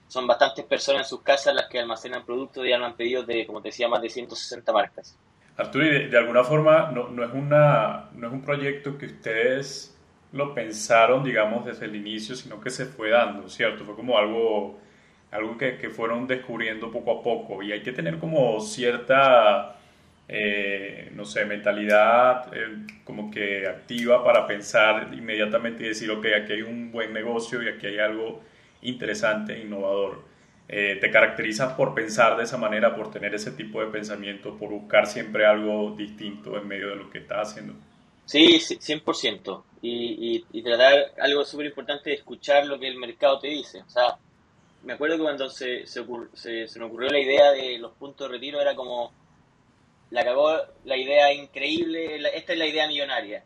son 0.06 0.26
bastantes 0.26 0.64
personas 0.64 1.02
en 1.02 1.08
sus 1.08 1.22
casas 1.22 1.54
las 1.54 1.66
que 1.66 1.80
almacenan 1.80 2.24
productos 2.24 2.64
y 2.64 2.72
han 2.72 2.94
pedidos 2.94 3.26
de, 3.26 3.46
como 3.46 3.60
te 3.60 3.68
decía, 3.68 3.88
más 3.88 4.00
de 4.00 4.08
160 4.08 4.72
marcas. 4.72 5.18
Arturo, 5.56 5.84
de, 5.84 6.08
de 6.08 6.18
alguna 6.18 6.44
forma 6.44 6.92
no, 6.92 7.08
no, 7.08 7.24
es 7.24 7.32
una, 7.32 8.10
no 8.12 8.28
es 8.28 8.32
un 8.32 8.42
proyecto 8.42 8.96
que 8.96 9.06
ustedes 9.06 9.97
lo 10.32 10.54
pensaron, 10.54 11.24
digamos, 11.24 11.64
desde 11.64 11.86
el 11.86 11.96
inicio, 11.96 12.36
sino 12.36 12.60
que 12.60 12.70
se 12.70 12.86
fue 12.86 13.10
dando, 13.10 13.48
¿cierto? 13.48 13.84
Fue 13.84 13.94
como 13.94 14.18
algo, 14.18 14.78
algo 15.30 15.56
que, 15.56 15.78
que 15.78 15.90
fueron 15.90 16.26
descubriendo 16.26 16.90
poco 16.90 17.20
a 17.20 17.22
poco 17.22 17.62
y 17.62 17.72
hay 17.72 17.82
que 17.82 17.92
tener 17.92 18.18
como 18.18 18.60
cierta, 18.60 19.76
eh, 20.28 21.10
no 21.14 21.24
sé, 21.24 21.44
mentalidad 21.46 22.54
eh, 22.54 22.86
como 23.04 23.30
que 23.30 23.66
activa 23.66 24.22
para 24.24 24.46
pensar 24.46 25.10
inmediatamente 25.12 25.84
y 25.84 25.88
decir, 25.88 26.10
ok, 26.10 26.26
aquí 26.42 26.52
hay 26.54 26.62
un 26.62 26.92
buen 26.92 27.12
negocio 27.12 27.62
y 27.62 27.68
aquí 27.68 27.86
hay 27.86 27.98
algo 27.98 28.42
interesante 28.82 29.54
e 29.54 29.62
innovador. 29.62 30.26
Eh, 30.70 30.98
te 31.00 31.10
caracterizas 31.10 31.72
por 31.72 31.94
pensar 31.94 32.36
de 32.36 32.44
esa 32.44 32.58
manera, 32.58 32.94
por 32.94 33.10
tener 33.10 33.34
ese 33.34 33.52
tipo 33.52 33.80
de 33.80 33.86
pensamiento, 33.86 34.56
por 34.58 34.68
buscar 34.68 35.06
siempre 35.06 35.46
algo 35.46 35.94
distinto 35.96 36.58
en 36.58 36.68
medio 36.68 36.90
de 36.90 36.96
lo 36.96 37.10
que 37.10 37.18
estás 37.18 37.52
haciendo. 37.52 37.74
Sí, 38.28 38.58
100%. 38.58 39.64
Y, 39.80 40.36
y, 40.36 40.44
y 40.52 40.62
tratar 40.62 41.12
algo 41.18 41.46
súper 41.46 41.64
importante 41.64 42.10
de 42.10 42.16
escuchar 42.16 42.66
lo 42.66 42.78
que 42.78 42.86
el 42.86 42.98
mercado 42.98 43.38
te 43.38 43.48
dice. 43.48 43.80
O 43.80 43.88
sea, 43.88 44.18
me 44.82 44.92
acuerdo 44.92 45.16
que 45.16 45.22
cuando 45.22 45.48
se, 45.48 45.86
se, 45.86 46.04
se, 46.34 46.78
me 46.78 46.84
ocurrió 46.84 47.08
la 47.08 47.20
idea 47.20 47.52
de 47.52 47.78
los 47.78 47.92
puntos 47.92 48.28
de 48.28 48.34
retiro, 48.34 48.60
era 48.60 48.74
como, 48.74 49.12
la 50.10 50.22
cagó 50.24 50.58
la 50.84 50.96
idea 50.98 51.32
increíble, 51.32 52.16
esta 52.34 52.52
es 52.52 52.58
la 52.58 52.66
idea 52.66 52.86
millonaria. 52.86 53.44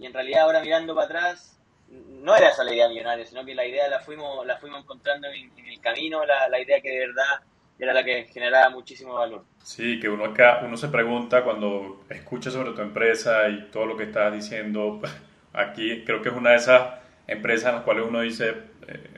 Y 0.00 0.06
en 0.06 0.12
realidad 0.12 0.42
ahora 0.42 0.62
mirando 0.62 0.96
para 0.96 1.06
atrás, 1.06 1.56
no 1.88 2.34
era 2.34 2.48
esa 2.48 2.64
la 2.64 2.74
idea 2.74 2.88
millonaria, 2.88 3.24
sino 3.24 3.44
que 3.44 3.54
la 3.54 3.66
idea 3.66 3.86
la 3.86 4.00
fuimos, 4.00 4.44
la 4.44 4.58
fuimos 4.58 4.80
encontrando 4.80 5.28
en, 5.28 5.52
el 5.64 5.80
camino, 5.80 6.26
la, 6.26 6.48
la, 6.48 6.60
idea 6.60 6.80
que 6.80 6.90
de 6.90 7.06
verdad 7.06 7.40
era 7.78 7.92
la 7.92 8.04
que 8.04 8.24
generaba 8.24 8.70
muchísimo 8.70 9.14
valor. 9.14 9.44
Sí, 9.62 10.00
que 10.00 10.08
uno 10.08 10.24
acá, 10.24 10.60
uno 10.64 10.76
se 10.76 10.88
pregunta 10.88 11.44
cuando 11.44 12.04
escucha 12.08 12.50
sobre 12.50 12.72
tu 12.72 12.82
empresa 12.82 13.48
y 13.48 13.68
todo 13.70 13.86
lo 13.86 13.96
que 13.96 14.04
estás 14.04 14.32
diciendo, 14.32 15.00
aquí 15.52 16.04
creo 16.04 16.22
que 16.22 16.30
es 16.30 16.34
una 16.34 16.50
de 16.50 16.56
esas 16.56 16.94
empresas 17.26 17.70
en 17.70 17.76
las 17.76 17.84
cuales 17.84 18.04
uno 18.08 18.20
dice, 18.20 18.54
eh, 18.88 19.10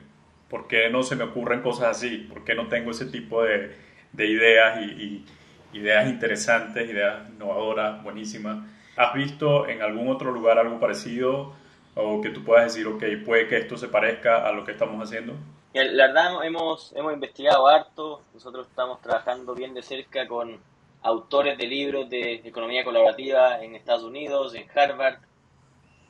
¿por 0.49 0.67
qué 0.67 0.89
no 0.89 1.03
se 1.03 1.15
me 1.15 1.23
ocurren 1.23 1.61
cosas 1.61 1.97
así? 1.97 2.27
¿Por 2.29 2.43
qué 2.43 2.55
no 2.55 2.67
tengo 2.67 2.91
ese 2.91 3.05
tipo 3.05 3.43
de, 3.43 3.75
de 4.13 4.25
ideas 4.27 4.79
y, 4.81 4.85
y, 4.85 5.25
ideas 5.73 6.09
interesantes, 6.09 6.89
ideas 6.89 7.29
innovadoras, 7.29 8.03
buenísimas? 8.03 8.65
¿Has 8.97 9.13
visto 9.13 9.67
en 9.69 9.81
algún 9.81 10.09
otro 10.09 10.31
lugar 10.31 10.59
algo 10.59 10.79
parecido? 10.79 11.55
o 11.95 12.21
que 12.21 12.29
tú 12.29 12.43
puedas 12.43 12.73
decir, 12.73 12.87
ok, 12.87 13.03
puede 13.25 13.47
que 13.47 13.57
esto 13.57 13.77
se 13.77 13.87
parezca 13.87 14.47
a 14.47 14.51
lo 14.51 14.63
que 14.63 14.71
estamos 14.71 15.01
haciendo? 15.03 15.35
La 15.73 16.07
verdad 16.07 16.43
hemos, 16.43 16.93
hemos 16.95 17.13
investigado 17.13 17.67
harto, 17.67 18.21
nosotros 18.33 18.67
estamos 18.67 19.01
trabajando 19.01 19.55
bien 19.55 19.73
de 19.73 19.81
cerca 19.81 20.27
con 20.27 20.59
autores 21.01 21.57
de 21.57 21.65
libros 21.65 22.09
de 22.09 22.41
economía 22.43 22.83
colaborativa 22.83 23.63
en 23.63 23.75
Estados 23.75 24.03
Unidos, 24.03 24.53
en 24.53 24.67
Harvard, 24.75 25.19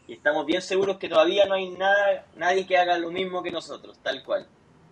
y 0.08 0.14
estamos 0.14 0.46
bien 0.46 0.62
seguros 0.62 0.98
que 0.98 1.08
todavía 1.08 1.46
no 1.46 1.54
hay 1.54 1.70
nada, 1.70 2.26
nadie 2.36 2.66
que 2.66 2.78
haga 2.78 2.98
lo 2.98 3.12
mismo 3.12 3.44
que 3.44 3.52
nosotros, 3.52 4.00
tal 4.02 4.24
cual. 4.24 4.48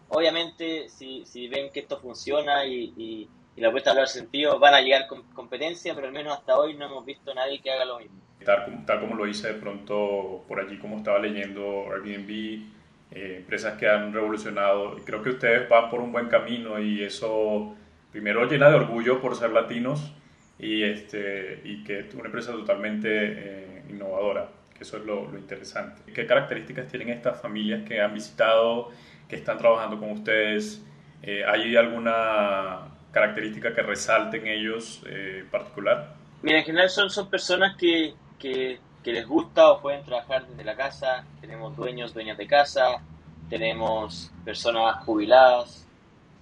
Obviamente, 0.09 0.87
si, 0.89 1.25
si 1.25 1.47
ven 1.47 1.71
que 1.71 1.81
esto 1.81 1.99
funciona 1.99 2.63
y, 2.65 2.93
y, 2.95 3.29
y 3.55 3.61
la 3.61 3.71
puesta 3.71 3.89
a 3.89 3.93
hablar 3.93 4.07
sentido, 4.07 4.59
van 4.59 4.75
a 4.75 4.81
llegar 4.81 5.07
con 5.07 5.23
competencia, 5.33 5.95
pero 5.95 6.07
al 6.07 6.13
menos 6.13 6.37
hasta 6.37 6.57
hoy 6.57 6.75
no 6.75 6.85
hemos 6.85 7.05
visto 7.05 7.33
nadie 7.33 7.59
que 7.59 7.71
haga 7.71 7.85
lo 7.85 7.99
mismo. 7.99 8.17
Tal, 8.45 8.99
como 9.01 9.15
lo 9.15 9.27
hice 9.27 9.53
de 9.53 9.59
pronto 9.59 10.43
por 10.47 10.59
allí, 10.59 10.77
como 10.77 10.97
estaba 10.97 11.19
leyendo 11.19 11.91
Airbnb, 11.91 12.78
eh, 13.11 13.37
empresas 13.37 13.77
que 13.77 13.87
han 13.87 14.13
revolucionado. 14.13 14.95
Creo 15.03 15.23
que 15.23 15.31
ustedes 15.31 15.67
van 15.67 15.89
por 15.89 15.99
un 15.99 16.11
buen 16.11 16.27
camino 16.27 16.79
y 16.79 17.03
eso 17.03 17.75
primero 18.11 18.45
llena 18.45 18.69
de 18.69 18.75
orgullo 18.75 19.19
por 19.19 19.35
ser 19.35 19.51
latinos 19.51 20.13
y, 20.59 20.83
este, 20.83 21.61
y 21.63 21.83
que 21.83 22.01
es 22.01 22.13
una 22.13 22.25
empresa 22.25 22.51
totalmente 22.51 23.09
eh, 23.11 23.83
innovadora, 23.89 24.49
que 24.75 24.83
eso 24.83 24.97
es 24.97 25.05
lo, 25.05 25.35
interesante. 25.37 26.11
¿Qué 26.13 26.27
características 26.27 26.87
tienen 26.87 27.09
estas 27.09 27.41
familias 27.41 27.87
que 27.87 27.99
han 27.99 28.13
visitado, 28.13 28.89
que 29.27 29.37
están 29.37 29.57
trabajando 29.57 29.99
con 29.99 30.11
ustedes? 30.11 30.85
Eh, 31.23 31.43
¿Hay 31.45 31.75
alguna 31.75 32.89
característica 33.11 33.73
que 33.73 33.81
resalten 33.81 34.45
ellos 34.45 35.03
particular? 35.49 36.13
Mira, 36.43 36.59
en 36.59 36.65
general 36.65 36.89
son, 36.89 37.09
son 37.09 37.29
personas 37.29 37.75
que, 37.75 38.13
que, 38.37 38.79
les 39.05 39.27
gusta 39.27 39.71
o 39.71 39.81
pueden 39.81 40.03
trabajar 40.03 40.45
desde 40.47 40.63
la 40.63 40.75
casa. 40.75 41.25
Tenemos 41.41 41.75
dueños, 41.75 42.13
dueñas 42.13 42.37
de 42.37 42.47
casa, 42.47 43.01
tenemos 43.49 44.31
personas 44.45 45.03
jubiladas 45.03 45.87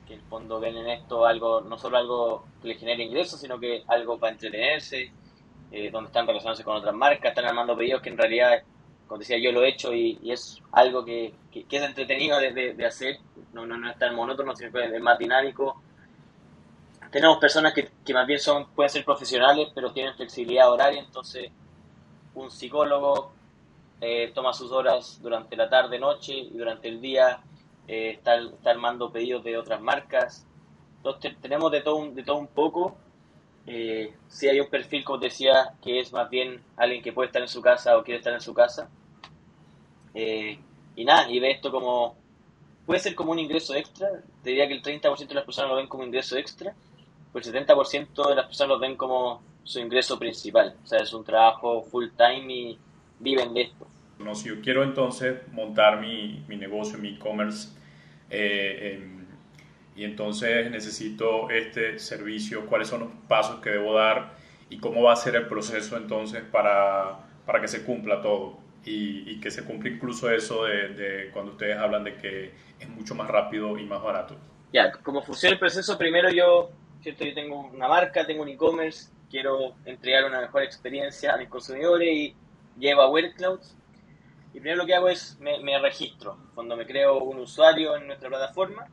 que 0.06 0.14
en 0.14 0.20
el 0.22 0.26
fondo 0.26 0.60
ven 0.60 0.78
en 0.78 0.88
esto 0.88 1.26
algo, 1.26 1.62
no 1.62 1.78
solo 1.78 1.98
algo 1.98 2.46
que 2.62 2.70
les 2.70 2.80
genere 2.80 3.04
ingresos, 3.04 3.40
sino 3.40 3.60
que 3.60 3.84
algo 3.88 4.18
para 4.18 4.34
entretenerse, 4.34 5.12
eh, 5.72 5.92
donde 5.92 6.08
están 6.08 6.26
relacionándose 6.26 6.64
con 6.64 6.78
otras 6.78 6.96
marcas, 6.96 7.30
están 7.30 7.46
armando 7.46 7.76
pedidos 7.76 8.02
que 8.02 8.10
en 8.10 8.18
realidad, 8.18 8.64
como 9.06 9.20
decía, 9.20 9.38
yo 9.38 9.52
lo 9.52 9.64
he 9.64 9.70
hecho 9.70 9.94
y, 9.94 10.18
es 10.32 10.62
algo 10.72 11.04
que, 11.04 11.34
es 11.54 11.84
entretenido 11.84 12.40
de, 12.40 12.86
hacer, 12.86 13.20
no, 13.52 13.66
no, 13.66 13.78
no, 13.78 13.90
es 13.90 13.98
tan 13.98 14.16
monótono, 14.16 14.56
sino 14.56 14.72
que 14.72 14.96
es 14.96 15.02
más 15.02 15.20
dinámico. 15.20 15.82
Tenemos 17.12 17.38
personas 17.38 17.74
que, 17.74 17.90
que 18.06 18.14
más 18.14 18.28
bien 18.28 18.40
son, 18.40 18.68
pueden 18.70 18.90
ser 18.90 19.04
profesionales, 19.04 19.70
pero 19.76 19.92
tienen 19.92 20.14
flexibilidad 20.16 20.72
horaria, 20.72 21.02
entonces 21.02 21.52
un 22.38 22.52
psicólogo 22.52 23.32
eh, 24.00 24.32
toma 24.34 24.54
sus 24.54 24.72
horas 24.72 25.20
durante 25.22 25.56
la 25.56 25.70
tarde, 25.70 26.00
noche 26.00 26.34
y 26.34 26.58
durante 26.58 26.88
el 26.88 27.02
día 27.02 27.40
eh, 27.88 28.12
está, 28.12 28.36
está, 28.38 28.70
armando 28.70 29.12
pedidos 29.12 29.44
de 29.44 29.58
otras 29.58 29.82
marcas. 29.82 30.46
Entonces 30.98 31.36
tenemos 31.42 31.72
de 31.72 31.82
todo 31.82 31.96
un, 31.96 32.14
de 32.14 32.24
todo 32.24 32.38
un 32.38 32.48
poco. 32.48 32.96
Eh, 33.66 34.14
si 34.28 34.48
hay 34.48 34.60
un 34.60 34.70
perfil, 34.70 35.04
como 35.04 35.18
decía, 35.20 35.74
que 35.82 36.00
es 36.00 36.14
más 36.14 36.30
bien 36.30 36.64
alguien 36.78 37.02
que 37.02 37.12
puede 37.12 37.28
estar 37.28 37.42
en 37.42 37.48
su 37.48 37.62
casa 37.62 37.98
o 37.98 38.04
quiere 38.04 38.20
estar 38.20 38.34
en 38.34 38.42
su 38.42 38.54
casa. 38.54 38.90
Eh, 40.14 40.60
y 40.96 41.06
nada, 41.06 41.30
y 41.30 41.40
ve 41.40 41.52
esto 41.52 41.72
como, 41.72 42.16
puede 42.86 43.00
ser 43.00 43.16
como 43.16 43.32
un 43.32 43.40
ingreso 43.40 43.74
extra. 43.74 44.10
Te 44.44 44.52
diría 44.52 44.68
que 44.68 44.74
el 44.74 44.82
30% 44.82 45.28
de 45.28 45.36
las 45.36 45.44
personas 45.44 45.72
lo 45.72 45.78
ven 45.78 45.88
como 45.88 46.04
ingreso 46.04 46.38
extra, 46.38 46.76
pues 47.32 47.48
el 47.48 47.54
70% 47.54 48.30
de 48.30 48.36
las 48.36 48.46
personas 48.46 48.70
lo 48.70 48.80
ven 48.80 48.96
como 48.96 49.42
su 49.68 49.80
ingreso 49.80 50.18
principal. 50.18 50.76
O 50.84 50.88
sea, 50.88 51.00
es 51.00 51.14
un 51.14 51.24
trabajo 51.24 51.84
full 51.84 52.06
time 52.16 52.54
y 52.54 52.80
viven 53.20 53.54
de 53.54 53.64
esto. 53.64 53.88
No, 54.20 54.34
si 54.34 54.50
yo 54.50 54.62
quiero 54.62 54.84
entonces 54.84 55.36
montar 55.52 56.00
mi, 56.00 56.44
mi 56.48 56.56
negocio, 56.56 56.98
mi 56.98 57.16
e-commerce, 57.16 57.70
eh, 58.30 58.96
em, 58.96 59.26
y 59.96 60.06
entonces 60.06 60.72
necesito 60.72 61.50
este 61.50 62.00
servicio, 62.00 62.66
cuáles 62.68 62.88
son 62.88 63.02
los 63.02 63.10
pasos 63.28 63.62
que 63.62 63.72
debo 63.72 63.94
dar 63.94 64.36
y 64.70 64.78
cómo 64.78 65.04
va 65.04 65.14
a 65.14 65.16
ser 65.16 65.36
el 65.36 65.48
proceso 65.48 65.98
entonces 65.98 66.44
para, 66.44 67.20
para 67.46 67.62
que 67.62 67.68
se 67.68 67.84
cumpla 67.84 68.22
todo 68.22 68.58
y, 68.86 69.30
y 69.30 69.40
que 69.40 69.52
se 69.52 69.66
cumpla 69.66 69.90
incluso 69.90 70.32
eso 70.32 70.66
de, 70.66 70.90
de, 70.90 71.30
cuando 71.32 71.52
ustedes 71.52 71.78
hablan 71.78 72.04
de 72.06 72.16
que 72.16 72.52
es 72.80 72.90
mucho 72.90 73.16
más 73.16 73.28
rápido 73.28 73.78
y 73.78 73.86
más 73.86 74.02
barato. 74.02 74.38
Ya, 74.72 74.92
como 74.92 75.22
funciona 75.22 75.54
el 75.54 75.60
proceso, 75.60 75.98
primero 75.98 76.30
yo, 76.30 76.72
¿cierto? 77.02 77.26
yo 77.26 77.34
tengo 77.34 77.70
una 77.74 77.88
marca, 77.88 78.26
tengo 78.26 78.44
un 78.44 78.50
e-commerce, 78.50 79.10
quiero 79.30 79.76
entregar 79.86 80.26
una 80.26 80.42
mejor 80.42 80.64
experiencia 80.64 81.34
a 81.34 81.38
mis 81.38 81.50
consumidores 81.50 82.08
y 82.08 82.36
llevo 82.78 83.02
a 83.02 83.10
WordCloud. 83.10 83.60
Y 84.54 84.60
primero 84.60 84.78
lo 84.78 84.86
que 84.86 84.96
hago 84.96 85.10
es 85.10 85.38
me, 85.40 85.80
registro, 85.80 86.38
cuando 86.56 86.76
me 86.76 86.86
creo 86.86 87.20
un 87.20 87.40
usuario 87.40 87.96
en 87.96 88.08
nuestra 88.08 88.30
plataforma. 88.30 88.88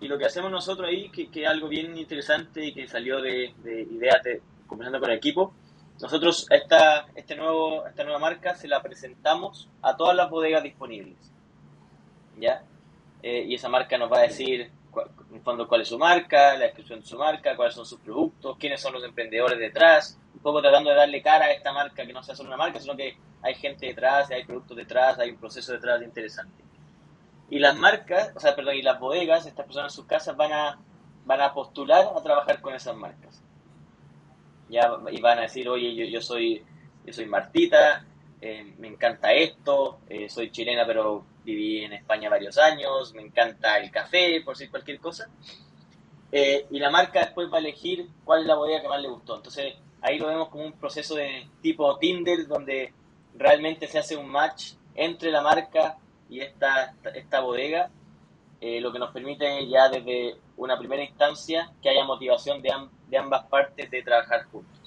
Y 0.00 0.08
lo 0.08 0.18
que 0.18 0.26
hacemos 0.26 0.50
nosotros 0.50 0.88
ahí, 0.88 1.10
que, 1.10 1.28
es 1.32 1.48
algo 1.48 1.68
bien 1.68 1.96
interesante 1.96 2.64
y 2.64 2.72
que 2.72 2.86
salió 2.86 3.20
de, 3.20 3.54
ideas 3.64 4.22
de 4.22 4.42
conversando 4.66 5.00
con 5.00 5.10
el 5.10 5.16
equipo, 5.16 5.54
nosotros 6.00 6.46
esta, 6.50 7.06
este 7.14 7.34
nuevo, 7.34 7.86
esta 7.86 8.04
nueva 8.04 8.18
marca 8.18 8.54
se 8.54 8.68
la 8.68 8.80
presentamos 8.82 9.68
a 9.82 9.96
todas 9.96 10.16
las 10.16 10.30
bodegas 10.30 10.62
disponibles. 10.62 11.16
¿Ya? 12.38 12.62
Eh, 13.22 13.44
y 13.48 13.54
esa 13.54 13.68
marca 13.68 13.98
nos 13.98 14.12
va 14.12 14.18
a 14.18 14.22
decir 14.22 14.70
en 15.32 15.42
fondo 15.42 15.68
cuál 15.68 15.82
es 15.82 15.88
su 15.88 15.98
marca, 15.98 16.54
la 16.54 16.66
descripción 16.66 17.00
de 17.00 17.06
su 17.06 17.18
marca, 17.18 17.56
cuáles 17.56 17.74
son 17.74 17.86
sus 17.86 18.00
productos, 18.00 18.56
quiénes 18.58 18.80
son 18.80 18.92
los 18.94 19.04
emprendedores 19.04 19.58
detrás, 19.58 20.18
un 20.34 20.40
poco 20.40 20.60
tratando 20.60 20.90
de 20.90 20.96
darle 20.96 21.22
cara 21.22 21.46
a 21.46 21.52
esta 21.52 21.72
marca 21.72 22.06
que 22.06 22.12
no 22.12 22.22
sea 22.22 22.34
solo 22.34 22.48
una 22.48 22.56
marca, 22.56 22.80
sino 22.80 22.96
que 22.96 23.16
hay 23.42 23.54
gente 23.54 23.86
detrás, 23.86 24.30
hay 24.30 24.44
productos 24.44 24.76
detrás, 24.76 25.18
hay 25.18 25.30
un 25.30 25.36
proceso 25.38 25.72
detrás 25.72 26.02
interesante. 26.02 26.64
Y 27.50 27.58
las 27.58 27.76
marcas, 27.76 28.32
o 28.34 28.40
sea, 28.40 28.54
perdón, 28.54 28.74
y 28.74 28.82
las 28.82 28.98
bodegas, 29.00 29.46
estas 29.46 29.64
personas 29.64 29.92
en 29.92 29.96
sus 29.96 30.06
casas 30.06 30.36
van 30.36 30.52
a, 30.52 30.78
van 31.24 31.40
a 31.40 31.54
postular 31.54 32.06
a 32.14 32.22
trabajar 32.22 32.60
con 32.60 32.74
esas 32.74 32.96
marcas. 32.96 33.42
Ya, 34.68 34.90
y 35.10 35.20
van 35.20 35.38
a 35.38 35.42
decir, 35.42 35.68
oye, 35.68 35.94
yo, 35.94 36.04
yo 36.04 36.20
soy 36.20 36.62
yo 37.08 37.14
soy 37.14 37.24
Martita, 37.24 38.04
eh, 38.40 38.74
me 38.76 38.88
encanta 38.88 39.32
esto, 39.32 40.00
eh, 40.10 40.28
soy 40.28 40.50
chilena 40.50 40.84
pero 40.86 41.24
viví 41.54 41.84
en 41.84 41.92
España 41.92 42.28
varios 42.28 42.58
años, 42.58 43.14
me 43.14 43.22
encanta 43.22 43.78
el 43.78 43.90
café, 43.90 44.40
por 44.44 44.54
decir 44.54 44.70
cualquier 44.70 44.98
cosa. 45.00 45.28
Eh, 46.30 46.66
y 46.70 46.78
la 46.78 46.90
marca 46.90 47.20
después 47.20 47.50
va 47.50 47.56
a 47.56 47.60
elegir 47.60 48.06
cuál 48.24 48.42
es 48.42 48.46
la 48.46 48.54
bodega 48.54 48.82
que 48.82 48.88
más 48.88 49.00
le 49.00 49.08
gustó. 49.08 49.36
Entonces 49.36 49.74
ahí 50.02 50.18
lo 50.18 50.26
vemos 50.26 50.48
como 50.48 50.64
un 50.64 50.72
proceso 50.72 51.14
de 51.14 51.48
tipo 51.62 51.96
Tinder 51.98 52.46
donde 52.46 52.92
realmente 53.34 53.86
se 53.86 53.98
hace 53.98 54.16
un 54.16 54.28
match 54.28 54.72
entre 54.94 55.30
la 55.30 55.40
marca 55.40 55.96
y 56.28 56.40
esta, 56.40 56.94
esta 57.14 57.40
bodega, 57.40 57.90
lo 58.60 58.92
que 58.92 58.98
nos 58.98 59.12
permite 59.12 59.66
ya 59.68 59.88
desde 59.88 60.36
una 60.56 60.76
primera 60.78 61.02
instancia 61.02 61.72
que 61.80 61.88
haya 61.88 62.04
motivación 62.04 62.60
de, 62.60 62.70
de 63.08 63.16
ambas 63.16 63.44
partes 63.46 63.90
de 63.90 64.02
trabajar 64.02 64.44
juntos. 64.46 64.78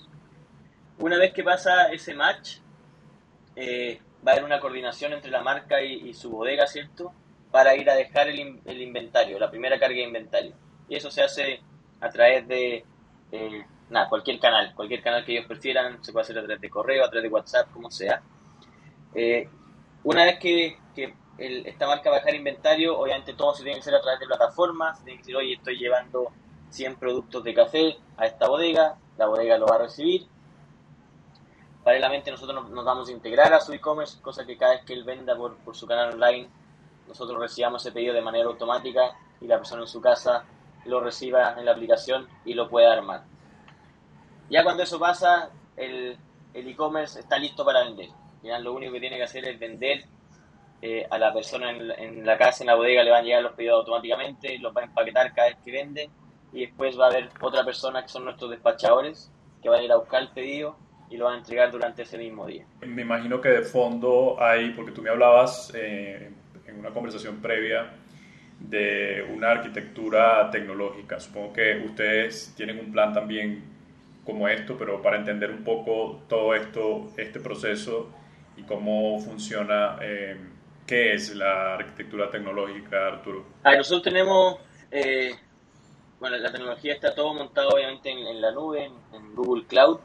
Una 1.00 1.18
vez 1.18 1.34
que 1.34 1.44
pasa 1.44 1.92
ese 1.92 2.14
match, 2.14 2.58
eh, 3.56 4.00
va 4.26 4.32
a 4.32 4.36
haber 4.36 4.46
una 4.46 4.60
coordinación 4.60 5.14
entre 5.14 5.32
la 5.32 5.42
marca 5.42 5.82
y, 5.82 6.14
su 6.14 6.32
bodega, 6.32 6.68
¿cierto? 6.68 7.14
Para 7.52 7.76
ir 7.76 7.90
a 7.90 7.96
dejar 7.96 8.30
el, 8.30 8.62
el, 8.66 8.82
inventario, 8.82 9.40
la 9.40 9.50
primera 9.50 9.80
carga 9.80 9.96
de 9.96 10.04
inventario. 10.04 10.54
Y 10.88 10.96
eso 10.96 11.10
se 11.10 11.24
hace 11.24 11.62
a 12.00 12.10
través 12.10 12.48
de, 12.48 12.86
eh, 13.32 13.66
nada, 13.90 14.10
cualquier 14.10 14.40
canal, 14.40 14.74
cualquier 14.76 15.02
canal 15.02 15.26
que 15.26 15.34
ellos 15.34 15.46
prefieran, 15.46 16.04
se 16.04 16.12
puede 16.12 16.24
hacer 16.24 16.38
a 16.38 16.44
través 16.44 16.62
de 16.62 16.70
correo, 16.70 17.06
a 17.06 17.10
través 17.10 17.24
de 17.24 17.34
WhatsApp, 17.34 17.72
como 17.72 17.90
sea. 17.92 18.22
Eh, 19.14 19.48
una 20.04 20.26
vez 20.26 20.40
que, 20.40 20.78
que 20.96 21.14
esta 21.38 21.88
marca 21.88 22.10
va 22.10 22.18
a 22.18 22.20
dejar 22.20 22.36
inventario, 22.36 22.98
obviamente 22.98 23.34
todo 23.34 23.54
se 23.54 23.64
tiene 23.64 23.76
que 23.76 23.82
hacer 23.82 23.96
a 23.96 24.02
través 24.02 24.20
de 24.20 24.28
plataformas, 24.28 24.98
se 24.98 25.06
tiene 25.06 25.18
que 25.18 25.24
decir, 25.24 25.36
oye, 25.36 25.54
estoy 25.54 25.78
llevando 25.78 26.32
100 26.70 26.96
productos 26.96 27.44
de 27.44 27.54
café 27.54 27.98
a 28.18 28.26
esta 28.26 28.48
bodega, 28.48 28.98
la 29.18 29.28
bodega 29.28 29.58
lo 29.58 29.68
va 29.68 29.76
a 29.76 29.80
recibir, 29.80 30.28
Paralelamente 31.84 32.32
nosotros 32.32 32.70
nos, 32.70 32.86
vamos 32.86 33.10
a 33.10 33.12
integrar 33.12 33.54
a 33.54 33.60
su 33.60 33.74
e-commerce, 33.74 34.22
cosa 34.22 34.46
que 34.46 34.58
cada 34.58 34.74
vez 34.74 34.86
que 34.86 34.94
él 34.94 35.04
venda 35.04 35.36
por, 35.36 35.58
por 35.58 35.76
su 35.76 35.88
canal 35.88 36.14
online, 36.14 36.48
nosotros 37.08 37.40
recibamos 37.40 37.84
ese 37.84 37.92
pedido 37.92 38.14
de 38.14 38.22
manera 38.22 38.46
automática 38.46 39.16
y 39.40 39.48
la 39.48 39.58
persona 39.58 39.82
en 39.82 39.88
su 39.88 40.00
casa 40.00 40.46
lo 40.86 41.00
reciba 41.00 41.56
en 41.58 41.66
la 41.66 41.72
aplicación 41.72 42.28
y 42.46 42.54
lo 42.54 42.70
pueda 42.70 42.94
armar. 42.94 43.24
Ya 44.50 44.64
cuando 44.64 44.84
eso 44.84 45.00
pasa, 45.00 45.50
el 45.76 46.18
e-commerce 46.54 47.20
está 47.20 47.38
listo 47.38 47.66
para 47.66 47.84
vender. 47.84 48.10
Ya 48.44 48.60
lo 48.60 48.74
único 48.74 48.94
que 48.94 49.00
tiene 49.00 49.18
que 49.18 49.24
hacer 49.24 49.48
es 49.48 49.60
vender 49.60 50.06
eh, 50.82 51.06
a 51.12 51.20
la 51.20 51.32
persona 51.32 51.70
en 51.70 52.26
la, 52.26 52.38
casa, 52.40 52.64
en 52.64 52.68
la 52.68 52.76
bodega, 52.76 53.04
le 53.04 53.12
van 53.12 53.22
a 53.22 53.24
llegar 53.24 53.44
los 53.44 53.54
pedidos 53.54 53.80
automáticamente, 53.80 54.58
los 54.58 54.76
va 54.76 54.82
a 54.82 54.86
empaquetar 54.86 55.32
cada 55.34 55.50
vez 55.50 55.58
que 55.64 55.72
vende 55.72 56.10
y 56.52 56.62
después 56.62 57.00
va 57.00 57.06
a 57.06 57.10
haber 57.10 57.30
otra 57.40 57.64
persona 57.64 58.02
que 58.02 58.08
son 58.08 58.26
nuestros 58.26 58.50
despachadores 58.50 59.32
que 59.62 59.70
van 59.70 59.80
a 59.80 59.84
ir 59.84 59.92
a 59.92 59.98
buscar 59.98 60.24
el 60.24 60.30
pedido 60.30 60.76
y 61.12 61.18
lo 61.18 61.26
van 61.26 61.36
a 61.36 61.38
entregar 61.40 61.72
durante 61.72 62.04
ese 62.04 62.18
mismo 62.18 62.48
día. 62.48 62.66
Me 62.82 63.02
imagino 63.02 63.42
que 63.42 63.50
de 63.50 63.62
fondo 63.62 64.38
hay, 64.40 64.72
porque 64.72 64.92
tú 64.92 65.02
me 65.02 65.10
hablabas 65.10 65.72
eh, 65.76 66.32
en 66.66 66.80
una 66.80 66.92
conversación 66.92 67.42
previa 67.42 67.92
de 68.60 69.28
una 69.36 69.52
arquitectura 69.52 70.50
tecnológica. 70.50 71.20
Supongo 71.20 71.54
que 71.54 71.84
ustedes 71.86 72.54
tienen 72.56 72.80
un 72.80 72.92
plan 72.92 73.14
también 73.14 73.64
como 74.26 74.48
esto, 74.48 74.78
pero 74.78 75.02
para 75.02 75.18
entender 75.18 75.52
un 75.52 75.64
poco 75.64 76.22
todo 76.30 76.56
esto, 76.56 77.12
este 77.18 77.40
proceso 77.40 78.10
y 78.56 78.64
cómo 78.64 79.20
funciona. 79.20 79.98
Eh, 80.02 80.38
¿Qué 80.86 81.14
es 81.14 81.36
la 81.36 81.76
arquitectura 81.76 82.30
tecnológica, 82.30 83.08
Arturo? 83.08 83.46
nosotros 83.64 84.04
tenemos, 84.04 84.58
eh, 84.92 85.32
bueno, 86.20 86.38
la 86.38 86.52
tecnología 86.52 86.94
está 86.94 87.16
todo 87.16 87.34
montado 87.34 87.70
obviamente 87.70 88.10
en, 88.12 88.42
la 88.42 88.52
nube, 88.52 88.86
en, 89.14 89.36
Google 89.36 89.66
Cloud, 89.66 90.00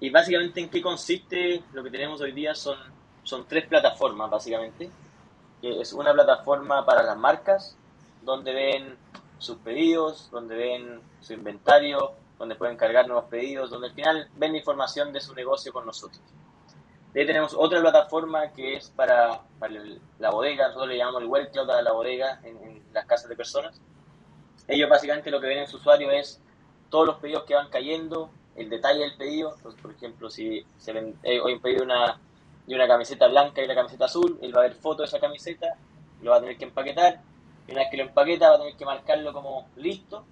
y 0.00 0.10
básicamente 0.10 0.60
en 0.60 0.68
qué 0.68 0.82
consiste 0.82 1.62
lo 1.72 1.82
que 1.82 1.90
tenemos 1.90 2.20
hoy 2.20 2.32
día 2.32 2.54
son, 2.54 2.76
son 3.22 3.46
tres 3.46 3.66
plataformas, 3.66 4.30
básicamente. 4.30 4.90
Es 5.62 5.92
una 5.92 6.12
plataforma 6.12 6.84
para 6.84 7.02
las 7.02 7.16
marcas, 7.16 7.76
donde 8.22 8.52
ven 8.52 8.96
sus 9.38 9.56
pedidos, 9.58 10.30
donde 10.30 10.54
ven 10.54 11.00
su 11.20 11.32
inventario, 11.32 12.12
donde 12.38 12.54
pueden 12.54 12.76
cargar 12.76 13.06
nuevos 13.06 13.26
pedidos, 13.26 13.70
donde 13.70 13.88
al 13.88 13.94
final 13.94 14.28
ven 14.36 14.52
la 14.52 14.58
información 14.58 15.12
de 15.12 15.20
su 15.20 15.34
negocio 15.34 15.72
con 15.72 15.86
nosotros. 15.86 16.20
Ahí 17.14 17.24
tenemos 17.24 17.54
otra 17.56 17.80
plataforma 17.80 18.52
que 18.52 18.76
es 18.76 18.90
para, 18.90 19.40
la 20.18 20.30
bodega, 20.30 20.66
nosotros 20.66 20.90
le 20.90 20.98
llamamos 20.98 21.22
el 21.22 21.28
web 21.28 21.50
cloud 21.50 21.70
a 21.70 21.80
la 21.80 21.92
bodega 21.92 22.40
en, 22.42 22.84
las 22.92 23.06
casas 23.06 23.28
de 23.28 23.36
personas. 23.36 23.80
Ellos 24.68 24.88
básicamente 24.90 25.30
lo 25.30 25.40
que 25.40 25.46
ven 25.46 25.58
en 25.58 25.66
su 25.66 25.78
usuario 25.78 26.10
es 26.10 26.40
todos 26.90 27.06
los 27.06 27.16
pedidos 27.16 27.44
que 27.44 27.54
van 27.54 27.70
cayendo, 27.70 28.30
el 28.56 28.68
detalle 28.70 29.00
del 29.00 29.16
pedido. 29.16 29.54
Entonces, 29.56 29.80
por 29.80 29.92
ejemplo, 29.92 30.30
si 30.30 30.64
se 30.78 30.92
eh, 31.22 31.40
hoy 31.40 31.54
un 31.54 31.60
pedido 31.60 31.84
una, 31.84 32.18
de 32.66 32.74
una 32.74 32.88
camiseta 32.88 33.28
blanca 33.28 33.60
y 33.60 33.64
una 33.64 33.74
camiseta 33.74 34.06
azul, 34.06 34.38
él 34.42 34.54
va 34.54 34.60
a 34.60 34.64
ver 34.64 34.74
foto 34.74 35.02
de 35.02 35.08
esa 35.08 35.20
camiseta, 35.20 35.76
lo 36.22 36.30
va 36.30 36.38
a 36.38 36.40
tener 36.40 36.56
que 36.56 36.64
empaquetar. 36.64 37.20
Y 37.68 37.72
una 37.72 37.80
vez 37.80 37.90
que 37.90 37.96
lo 37.96 38.04
empaqueta, 38.04 38.50
va 38.50 38.56
a 38.56 38.58
tener 38.58 38.76
que 38.76 38.84
marcarlo 38.84 39.32
como 39.32 39.68
listo. 39.76 40.24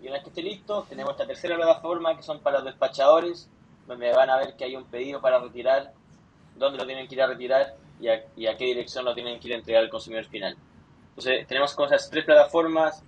Y 0.00 0.04
una 0.06 0.14
vez 0.14 0.22
que 0.24 0.30
esté 0.30 0.42
listo, 0.42 0.84
tenemos 0.88 1.12
esta 1.12 1.26
tercera 1.26 1.56
plataforma 1.56 2.16
que 2.16 2.22
son 2.22 2.40
para 2.40 2.58
los 2.58 2.66
despachadores, 2.66 3.48
donde 3.86 4.12
van 4.12 4.30
a 4.30 4.36
ver 4.36 4.56
que 4.56 4.64
hay 4.64 4.76
un 4.76 4.84
pedido 4.84 5.20
para 5.20 5.38
retirar 5.38 5.92
dónde 6.56 6.78
lo 6.78 6.86
tienen 6.86 7.06
que 7.08 7.14
ir 7.14 7.22
a 7.22 7.26
retirar 7.26 7.76
y 8.00 8.08
a, 8.46 8.56
qué 8.56 8.64
dirección 8.64 9.04
lo 9.04 9.14
tienen 9.14 9.38
que 9.38 9.48
ir 9.48 9.54
a 9.54 9.58
entregar 9.58 9.84
al 9.84 9.90
consumidor 9.90 10.24
final. 10.24 10.56
Entonces, 11.10 11.46
tenemos 11.46 11.74
con 11.74 11.86
esas 11.86 12.10
tres 12.10 12.24
plataformas, 12.24 13.04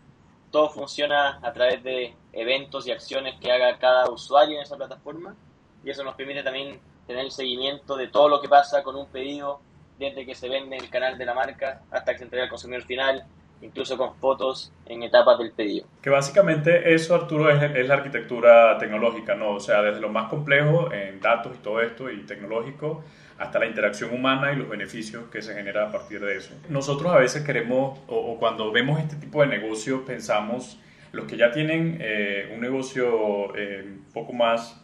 todo 0.55 0.71
funciona 0.71 1.41
a 1.43 1.53
través 1.53 1.83
de 1.83 2.15
eventos 2.33 2.87
y 2.87 2.93
acciones 2.93 3.35
que 3.41 3.51
haga 3.51 3.77
cada 3.77 4.09
usuario 4.09 4.55
en 4.55 4.63
esa 4.63 4.77
plataforma 4.77 5.35
y 5.83 5.91
eso 5.91 6.05
nos 6.05 6.15
permite 6.15 6.45
también 6.45 6.79
tener 7.09 7.25
el 7.25 7.33
seguimiento 7.33 7.97
de 7.97 8.07
todo 8.07 8.29
lo 8.29 8.41
que 8.41 8.49
pasa 8.49 8.85
con 8.85 8.95
un 8.95 9.09
pedido 9.09 9.59
desde 9.99 10.25
que 10.25 10.37
se 10.37 10.49
vende 10.49 10.77
en 10.77 10.85
el 10.85 10.91
canal 10.91 11.19
de 11.19 11.25
la 11.25 11.35
marca 11.35 11.83
hasta 11.91 12.13
que 12.13 12.19
se 12.19 12.25
entrega 12.25 12.45
al 12.45 12.51
consumidor 12.51 12.85
final, 12.85 13.25
incluso 13.63 13.99
con 13.99 14.15
fotos 14.15 14.71
en 14.87 15.03
etapas 15.03 15.39
del 15.39 15.51
pedido. 15.51 15.89
Que 16.01 16.11
básicamente 16.11 16.95
eso, 16.95 17.17
Arturo, 17.17 17.51
es, 17.51 17.61
es, 17.75 17.89
la 17.89 17.95
arquitectura 17.95 18.79
tecnológica, 18.79 19.35
¿no? 19.35 19.57
O 19.57 19.61
sea, 19.61 19.83
desde 19.83 20.01
lo 20.01 20.09
más 20.09 20.29
complejo 20.31 20.93
en 20.93 21.21
datos 21.21 21.57
y 21.57 21.63
todo 21.65 21.81
esto 21.81 22.09
y 22.09 22.25
tecnológico 22.27 23.03
hasta 23.39 23.59
la 23.59 23.67
interacción 23.67 24.15
humana 24.15 24.53
y 24.53 24.57
los 24.57 24.69
beneficios 24.69 25.25
que 25.31 25.43
se 25.43 25.55
genera 25.55 25.89
a 25.89 25.93
partir 25.93 26.21
de 26.21 26.37
eso. 26.37 26.55
Nosotros 26.69 27.13
a 27.13 27.19
veces 27.19 27.43
queremos, 27.43 27.99
o, 28.07 28.39
cuando 28.39 28.71
vemos 28.71 29.01
este 29.01 29.17
tipo 29.17 29.41
de 29.43 29.49
negocios, 29.49 30.03
pensamos, 30.07 30.79
los 31.13 31.27
que 31.27 31.37
ya 31.37 31.51
tienen 31.51 31.99
eh, 32.01 32.53
un 32.55 32.61
negocio 32.61 33.55
eh, 33.57 33.85
un 33.85 34.13
poco 34.13 34.33
más 34.33 34.81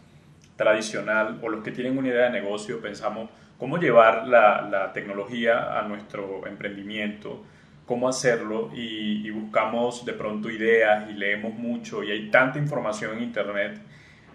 tradicional 0.56 1.38
o 1.42 1.48
los 1.48 1.62
que 1.62 1.70
tienen 1.70 1.96
una 1.96 2.08
idea 2.08 2.24
de 2.24 2.30
negocio, 2.30 2.80
pensamos 2.80 3.30
cómo 3.58 3.78
llevar 3.78 4.26
la, 4.26 4.62
la 4.62 4.92
tecnología 4.92 5.78
a 5.78 5.82
nuestro 5.82 6.46
emprendimiento, 6.46 7.44
cómo 7.86 8.08
hacerlo 8.08 8.70
y, 8.74 9.26
y, 9.26 9.30
buscamos 9.30 10.04
de 10.04 10.12
pronto 10.12 10.50
ideas 10.50 11.10
y 11.10 11.14
leemos 11.14 11.54
mucho 11.54 12.04
y 12.04 12.10
hay 12.10 12.30
tanta 12.30 12.58
información 12.58 13.16
en 13.16 13.24
Internet, 13.24 13.80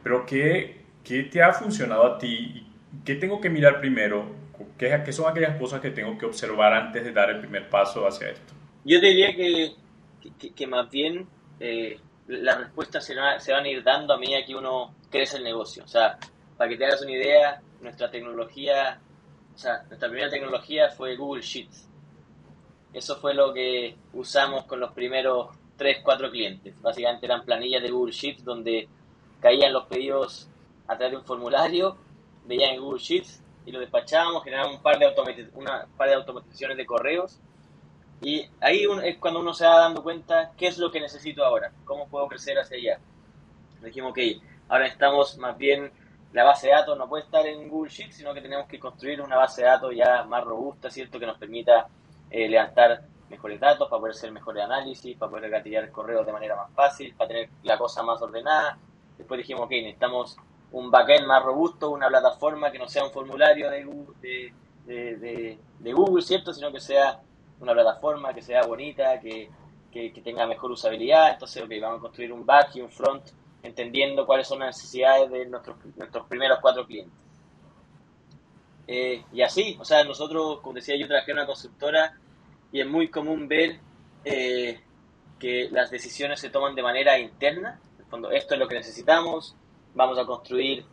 pero 0.03 0.25
¿qué, 0.25 0.81
qué 1.03 1.23
te 1.23 1.41
ha 1.41 1.53
funcionado 1.53 2.05
a 2.05 2.17
ti 2.17 2.64
¿qué 3.03 3.15
tengo 3.15 3.41
que 3.41 3.49
mirar 3.49 3.79
primero? 3.79 4.25
¿Qué, 4.77 5.01
¿Qué, 5.03 5.11
son 5.11 5.29
aquellas 5.29 5.59
cosas 5.59 5.81
que 5.81 5.91
tengo 5.91 6.17
que 6.17 6.25
observar 6.25 6.73
antes 6.73 7.03
de 7.03 7.11
dar 7.11 7.29
el 7.29 7.39
primer 7.39 7.69
paso 7.69 8.07
hacia 8.07 8.29
esto? 8.29 8.53
Yo 8.83 8.99
diría 8.99 9.35
que, 9.35 9.73
que, 10.55 10.67
más 10.67 10.89
bien 10.89 11.27
eh, 11.59 11.99
las 12.27 12.57
respuestas 12.57 13.05
se, 13.05 13.15
van 13.15 13.65
a 13.65 13.67
ir 13.67 13.83
dando 13.83 14.13
a 14.13 14.17
medida 14.17 14.45
que 14.45 14.55
uno 14.55 14.95
crece 15.09 15.37
el 15.37 15.43
negocio. 15.43 15.83
O 15.83 15.87
sea, 15.87 16.17
para 16.57 16.69
que 16.69 16.77
te 16.77 16.85
hagas 16.85 17.01
una 17.01 17.11
idea, 17.11 17.61
nuestra 17.81 18.09
tecnología, 18.09 18.99
o 19.53 19.57
sea, 19.57 19.83
nuestra 19.87 20.07
primera 20.09 20.29
tecnología 20.29 20.89
fue 20.89 21.15
Google 21.15 21.41
Sheets. 21.41 21.87
Eso 22.93 23.17
fue 23.17 23.33
lo 23.33 23.53
que 23.53 23.95
usamos 24.13 24.65
con 24.65 24.79
los 24.79 24.91
primeros 24.93 25.49
3, 25.77 25.99
4 26.03 26.31
clientes. 26.31 26.81
Básicamente 26.81 27.25
eran 27.25 27.43
planillas 27.43 27.83
de 27.83 27.91
Google 27.91 28.13
Sheets 28.13 28.43
donde 28.43 28.87
caían 29.41 29.73
los 29.73 29.85
pedidos 29.85 30.49
a 30.87 30.95
través 30.95 31.11
de 31.11 31.17
un 31.17 31.25
formulario 31.25 31.97
veía 32.45 32.71
en 32.71 32.81
Google 32.81 32.99
Sheets 32.99 33.41
y 33.65 33.71
lo 33.71 33.79
despachábamos, 33.79 34.43
generábamos 34.43 34.77
un 34.77 34.83
par 34.83 34.99
de, 34.99 35.49
una 35.53 35.87
par 35.97 36.09
de 36.09 36.15
automatizaciones 36.15 36.77
de 36.77 36.85
correos. 36.85 37.39
Y 38.21 38.47
ahí 38.61 38.85
es 39.03 39.17
cuando 39.17 39.39
uno 39.39 39.53
se 39.53 39.65
va 39.65 39.79
dando 39.79 40.01
cuenta 40.01 40.51
qué 40.57 40.67
es 40.67 40.77
lo 40.77 40.91
que 40.91 40.99
necesito 40.99 41.43
ahora, 41.43 41.71
cómo 41.83 42.07
puedo 42.07 42.27
crecer 42.27 42.57
hacia 42.57 42.77
allá. 42.77 42.99
Dijimos, 43.83 44.11
ok, 44.11 44.19
ahora 44.69 44.87
estamos 44.87 45.37
más 45.37 45.57
bien, 45.57 45.91
la 46.31 46.43
base 46.43 46.67
de 46.67 46.73
datos 46.73 46.97
no 46.97 47.07
puede 47.07 47.23
estar 47.23 47.45
en 47.45 47.67
Google 47.67 47.91
Sheets, 47.91 48.15
sino 48.15 48.33
que 48.33 48.41
tenemos 48.41 48.67
que 48.67 48.79
construir 48.79 49.21
una 49.21 49.37
base 49.37 49.61
de 49.61 49.67
datos 49.67 49.93
ya 49.95 50.23
más 50.23 50.43
robusta, 50.43 50.89
¿cierto? 50.89 51.19
Que 51.19 51.25
nos 51.25 51.37
permita 51.37 51.87
eh, 52.29 52.47
levantar 52.47 53.03
mejores 53.29 53.59
datos, 53.59 53.89
para 53.89 53.99
poder 53.99 54.15
hacer 54.15 54.31
mejores 54.31 54.63
análisis, 54.63 55.17
para 55.17 55.31
poder 55.31 55.49
gatillar 55.49 55.91
correos 55.91 56.25
de 56.25 56.31
manera 56.31 56.55
más 56.55 56.71
fácil, 56.73 57.13
para 57.15 57.27
tener 57.27 57.49
la 57.63 57.77
cosa 57.77 58.03
más 58.03 58.21
ordenada. 58.21 58.77
Después 59.17 59.37
dijimos, 59.37 59.63
ok, 59.63 59.71
necesitamos 59.71 60.37
un 60.71 60.91
backend 60.91 61.25
más 61.25 61.43
robusto, 61.43 61.91
una 61.91 62.07
plataforma 62.07 62.71
que 62.71 62.79
no 62.79 62.87
sea 62.87 63.05
un 63.05 63.11
formulario 63.11 63.69
de 63.69 63.83
Google, 63.83 64.53
de, 64.85 65.93
Google 65.93 66.21
¿cierto? 66.21 66.53
Sino 66.53 66.71
que 66.71 66.79
sea 66.79 67.21
una 67.59 67.73
plataforma 67.73 68.33
que 68.33 68.41
sea 68.41 68.65
bonita, 68.65 69.19
que, 69.19 69.49
tenga 70.23 70.45
mejor 70.45 70.71
usabilidad. 70.71 71.31
Entonces, 71.31 71.63
ok, 71.63 71.71
vamos 71.81 71.99
a 71.99 72.01
construir 72.01 72.33
un 72.33 72.45
back 72.45 72.75
y 72.75 72.81
un 72.81 72.91
front 72.91 73.23
entendiendo 73.63 74.25
cuáles 74.25 74.47
son 74.47 74.59
las 74.59 74.75
necesidades 74.75 75.31
de 75.31 75.45
nuestros, 75.45 75.77
nuestros 75.95 76.27
primeros 76.27 76.59
cuatro 76.61 76.85
clientes. 76.85 77.25
Eh, 78.87 79.23
y 79.31 79.41
así, 79.41 79.77
o 79.79 79.85
sea, 79.85 80.03
nosotros, 80.03 80.59
como 80.61 80.75
decía 80.75 80.95
yo, 80.97 81.07
trabajé 81.07 81.31
en 81.31 81.37
una 81.37 81.47
constructora 81.47 82.17
y 82.71 82.81
es 82.81 82.87
muy 82.87 83.09
común 83.09 83.47
ver 83.47 83.79
eh, 84.23 84.79
que 85.39 85.69
las 85.71 85.89
decisiones 85.89 86.39
se 86.39 86.49
toman 86.49 86.75
de 86.75 86.83
manera 86.83 87.17
interna. 87.17 87.79
En 87.95 88.03
el 88.03 88.09
fondo, 88.09 88.31
esto 88.31 88.53
es 88.53 88.59
lo 88.59 88.67
que 88.67 88.75
necesitamos, 88.75 89.55
vamos 89.95 90.19
a 90.19 90.25
construir 90.25 90.85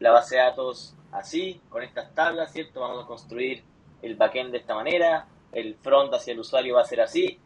la 0.00 0.10
base 0.10 0.36
de 0.36 0.42
datos 0.42 0.94
así, 1.12 1.60
con 1.68 1.82
estas 1.82 2.14
tablas, 2.14 2.52
¿cierto? 2.52 2.80
Vamos 2.80 3.04
a 3.04 3.06
construir 3.06 3.62
el 4.02 4.16
backend 4.16 4.50
de 4.50 4.58
esta 4.58 4.74
manera, 4.74 5.26
el 5.52 5.76
front 5.76 6.12
hacia 6.14 6.32
el 6.32 6.40
usuario 6.40 6.74
va 6.74 6.82
a 6.82 6.84
ser 6.84 7.00
así, 7.00 7.38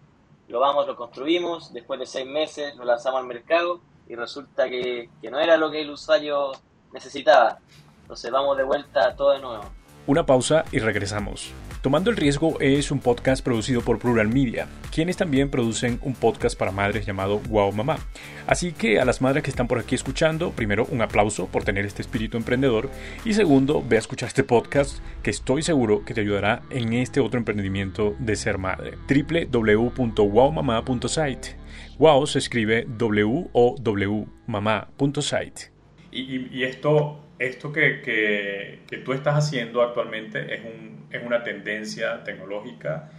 lo 0.49 0.61
vamos, 0.61 0.87
lo 0.87 0.97
construimos, 0.97 1.73
después 1.73 1.99
de 2.01 2.07
seis 2.07 2.27
meses 2.27 2.75
lo 2.77 2.85
lanzamos 2.85 3.21
al 3.21 3.27
mercado 3.27 3.81
y 4.09 4.15
resulta 4.15 4.69
que, 4.69 5.09
que 5.21 5.31
no 5.31 5.39
era 5.39 5.57
lo 5.57 5.71
que 5.71 5.81
el 5.81 5.91
usuario 5.91 6.53
necesitaba. 6.93 7.59
Entonces 8.03 8.31
vamos 8.31 8.57
de 8.57 8.65
vuelta 8.65 9.15
todo 9.17 9.33
de 9.33 9.41
nuevo. 9.41 9.65
Una 10.07 10.27
pausa 10.27 10.65
y 10.73 10.81
regresamos. 10.81 11.53
Tomando 11.83 12.11
el 12.11 12.17
Riesgo 12.17 12.59
es 12.61 12.91
un 12.93 13.01
podcast 13.01 13.45
producido 13.45 13.81
por 13.81 13.99
Plural 13.99 14.29
Media, 14.29 14.69
quienes 14.93 15.17
también 15.17 15.51
producen 15.51 15.99
un 16.03 16.15
podcast 16.15 16.57
para 16.57 16.71
madres 16.71 17.05
llamado 17.05 17.41
Wow 17.49 17.73
Mamá. 17.73 17.99
Así 18.47 18.71
que 18.71 19.01
a 19.01 19.05
las 19.05 19.21
madres 19.21 19.43
que 19.43 19.51
están 19.51 19.67
por 19.67 19.81
aquí 19.81 19.97
escuchando, 19.97 20.53
primero 20.53 20.87
un 20.93 21.03
aplauso 21.03 21.49
por 21.49 21.65
tener 21.65 21.85
este 21.85 22.03
espíritu 22.03 22.37
emprendedor 22.37 22.89
y 23.25 23.35
segundo, 23.35 23.83
ve 23.85 23.97
a 23.97 23.99
escuchar 23.99 24.29
este 24.29 24.45
podcast 24.45 25.01
que 25.25 25.31
estoy 25.31 25.63
seguro 25.63 26.05
que 26.05 26.15
te 26.15 26.21
ayudará 26.21 26.63
en 26.71 26.93
este 26.93 27.19
otro 27.19 27.41
emprendimiento 27.41 28.15
de 28.21 28.37
ser 28.37 28.59
madre. 28.59 28.97
www.wowmamá.site. 29.09 31.57
Wow 31.99 32.29
se 32.29 32.39
escribe 32.39 32.87
W-O-W 32.97 34.27
mamá.site. 34.47 35.73
Y, 36.13 36.57
y 36.57 36.63
esto 36.63 37.19
esto 37.47 37.73
que, 37.73 38.01
que, 38.03 38.99
tú 38.99 39.13
estás 39.13 39.37
haciendo 39.37 39.83
actualmente 39.83 40.55
es, 40.55 40.65
un, 40.65 41.07
es 41.11 41.23
una 41.23 41.43
tendencia 41.43 42.23
tecnológica 42.25 43.11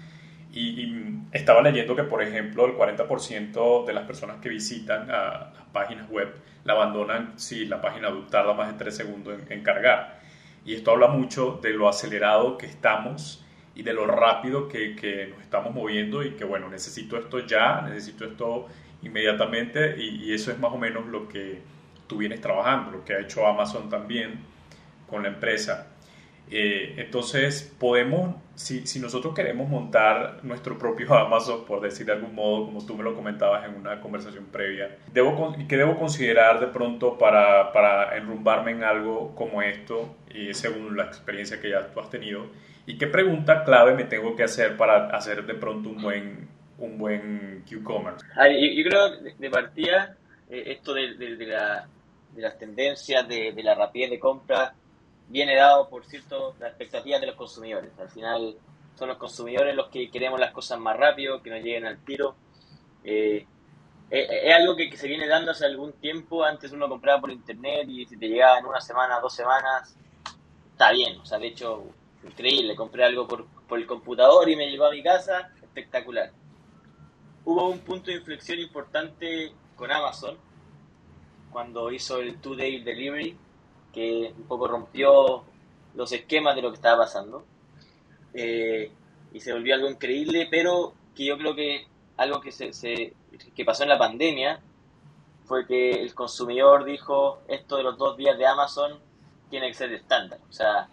y, 0.53 0.93
estaba 1.31 1.63
leyendo 1.63 1.95
que, 1.95 2.03
por 2.03 2.21
ejemplo, 2.21 2.65
el 2.65 2.73
40% 2.73 3.85
de 3.85 3.93
las 3.93 4.05
personas 4.05 4.37
que 4.37 4.49
visitan 4.49 5.07
las 5.07 5.51
páginas 5.71 6.07
web 6.09 6.31
la 6.63 6.73
abandonan 6.73 7.33
si 7.37 7.65
la 7.65 7.81
página 7.81 8.09
tarda 8.29 8.53
más 8.53 8.71
de 8.71 8.77
3 8.77 8.95
segundos 8.95 9.39
en, 9.49 9.63
cargar. 9.63 10.19
Y 10.63 10.75
esto 10.75 10.91
habla 10.91 11.07
mucho 11.07 11.59
de 11.61 11.71
lo 11.71 11.89
acelerado 11.89 12.57
que 12.57 12.67
estamos 12.67 13.43
y 13.75 13.81
de 13.81 13.93
lo 13.93 14.05
rápido 14.05 14.67
que, 14.69 15.27
nos 15.31 15.41
estamos 15.41 15.73
moviendo 15.73 16.23
y 16.23 16.31
que 16.31 16.45
bueno, 16.45 16.69
necesito 16.69 17.17
esto 17.17 17.39
ya, 17.39 17.81
necesito 17.81 18.25
esto 18.25 18.67
inmediatamente 19.01 19.95
y, 19.97 20.31
eso 20.33 20.51
es 20.51 20.59
más 20.59 20.71
o 20.71 20.77
menos 20.77 21.07
lo 21.07 21.27
que 21.27 21.61
tú 22.07 22.17
vienes 22.17 22.41
trabajando, 22.41 22.91
lo 22.91 23.05
que 23.05 23.13
ha 23.13 23.19
hecho 23.19 23.45
Amazon 23.45 23.89
también 23.89 24.39
con 25.09 25.23
la 25.23 25.29
empresa. 25.29 25.87
Eh, 26.51 26.95
entonces, 26.97 27.73
podemos, 27.79 28.35
si, 28.53 28.85
si, 28.85 28.99
nosotros 28.99 29.33
queremos 29.33 29.69
montar 29.69 30.39
nuestro 30.43 30.77
propio 30.77 31.13
Amazon, 31.17 31.65
por 31.65 31.81
decir 31.81 32.05
de 32.05 32.13
algún 32.13 32.35
modo, 32.35 32.65
como 32.65 32.85
tú 32.85 32.95
me 32.95 33.03
lo 33.03 33.15
comentabas 33.15 33.65
en 33.65 33.75
una 33.75 34.01
conversación 34.01 34.45
previa, 34.45 34.97
debo, 35.11 35.55
¿qué 35.67 35.77
debo 35.77 35.97
considerar 35.97 36.59
de 36.59 36.67
pronto 36.67 37.17
para, 37.17 37.71
para 37.71 38.17
enrumbarme 38.17 38.71
en 38.71 38.83
algo 38.83 39.33
como 39.35 39.61
esto, 39.61 40.15
y 40.33 40.53
según 40.53 40.97
la 40.97 41.05
experiencia 41.05 41.59
que 41.59 41.69
ya 41.69 41.87
tú 41.87 41.99
has 41.99 42.09
tenido? 42.09 42.47
¿Y 42.85 42.97
qué 42.97 43.07
pregunta 43.07 43.63
clave 43.63 43.95
me 43.95 44.03
tengo 44.03 44.35
que 44.35 44.43
hacer 44.43 44.75
para 44.75 45.07
hacer 45.07 45.45
de 45.45 45.53
pronto 45.53 45.89
un 45.89 46.01
buen, 46.01 46.47
un 46.77 46.97
buen 46.97 47.63
Q-Commerce? 47.67 48.25
Yo, 48.35 48.89
creo 48.89 49.09
de 49.39 49.49
partida, 49.49 50.17
eh, 50.19 50.22
esto 50.53 50.93
de, 50.93 51.15
de, 51.15 51.35
de, 51.35 51.45
la, 51.47 51.87
de, 52.33 52.41
las 52.41 52.57
tendencias, 52.57 53.27
de, 53.27 53.53
la 53.63 53.75
rapidez 53.75 54.11
de 54.11 54.19
compra, 54.19 54.73
viene 55.27 55.55
dado 55.55 55.89
por 55.89 56.05
cierto 56.05 56.55
las 56.59 56.69
expectativas 56.69 57.21
de 57.21 57.27
los 57.27 57.35
consumidores. 57.35 57.91
Al 57.99 58.09
final 58.09 58.55
son 58.95 59.09
los 59.09 59.17
consumidores 59.17 59.75
los 59.75 59.87
que 59.87 60.09
queremos 60.11 60.39
las 60.39 60.51
cosas 60.51 60.79
más 60.79 60.97
rápido, 60.97 61.41
que 61.41 61.49
nos 61.49 61.63
lleguen 61.63 61.85
al 61.85 62.03
tiro. 62.03 62.35
Eh, 63.03 63.45
eh, 64.11 64.27
es 64.43 64.55
algo 64.55 64.75
que, 64.75 64.95
se 64.95 65.07
viene 65.07 65.27
dando 65.27 65.51
hace 65.51 65.65
algún 65.65 65.93
tiempo. 65.93 66.43
Antes 66.43 66.71
uno 66.71 66.87
compraba 66.87 67.21
por 67.21 67.31
internet 67.31 67.85
y 67.87 68.05
si 68.05 68.17
te 68.17 68.27
llegaba 68.27 68.59
en 68.59 68.65
una 68.65 68.81
semana, 68.81 69.19
dos 69.19 69.33
semanas, 69.33 69.95
está 70.71 70.91
bien. 70.91 71.19
O 71.19 71.25
sea, 71.25 71.39
de 71.39 71.47
hecho, 71.47 71.83
increíble. 72.23 72.75
Compré 72.75 73.03
algo 73.03 73.27
por, 73.27 73.47
por 73.67 73.79
el 73.79 73.87
computador 73.87 74.47
y 74.49 74.55
me 74.55 74.69
llegó 74.69 74.85
a 74.85 74.91
mi 74.91 75.01
casa, 75.01 75.51
espectacular. 75.61 76.31
Hubo 77.45 77.69
un 77.69 77.79
punto 77.79 78.11
de 78.11 78.17
inflexión 78.17 78.59
importante 78.59 79.53
con 79.75 79.91
Amazon 79.91 80.37
cuando 81.51 81.91
hizo 81.91 82.19
el 82.19 82.39
two-day 82.39 82.83
delivery 82.83 83.37
que 83.93 84.33
un 84.35 84.43
poco 84.43 84.67
rompió 84.67 85.43
los 85.95 86.11
esquemas 86.11 86.55
de 86.55 86.61
lo 86.63 86.69
que 86.69 86.75
estaba 86.75 87.03
pasando. 87.03 87.45
Eh, 88.33 88.91
y 89.31 89.39
se 89.39 89.53
volvió 89.53 89.75
algo 89.75 89.89
increíble, 89.89 90.47
pero 90.49 90.93
que 91.15 91.25
yo 91.25 91.37
creo 91.37 91.55
que 91.55 91.85
algo 92.17 92.41
que, 92.41 92.51
se, 92.51 93.13
que 93.55 93.65
pasó 93.65 93.83
en 93.83 93.89
la 93.89 93.97
pandemia 93.97 94.59
fue 95.45 95.67
que 95.67 96.01
el 96.01 96.13
consumidor 96.13 96.85
dijo, 96.85 97.39
esto 97.47 97.77
de 97.77 97.83
los 97.83 97.97
dos 97.97 98.17
días 98.17 98.37
de 98.37 98.45
Amazon 98.45 98.99
tiene 99.49 99.67
que 99.67 99.73
ser 99.73 99.93
estándar. 99.93 100.39
O 100.49 100.53
sea, 100.53 100.87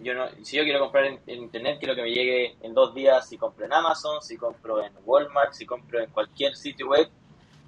yo 0.00 0.14
no, 0.14 0.26
si 0.42 0.56
yo 0.56 0.62
quiero 0.62 0.80
comprar 0.80 1.04
en, 1.04 1.20
Internet, 1.26 1.78
quiero 1.78 1.94
que 1.94 2.02
me 2.02 2.10
llegue 2.10 2.56
en 2.62 2.72
dos 2.72 2.94
días 2.94 3.28
si 3.28 3.36
compro 3.36 3.66
en 3.66 3.72
Amazon, 3.72 4.22
si 4.22 4.36
compro 4.36 4.82
en 4.82 4.92
Walmart, 5.04 5.52
si 5.52 5.66
compro 5.66 6.00
en 6.00 6.10
cualquier 6.10 6.54
sitio 6.56 6.88
web. 6.88 7.08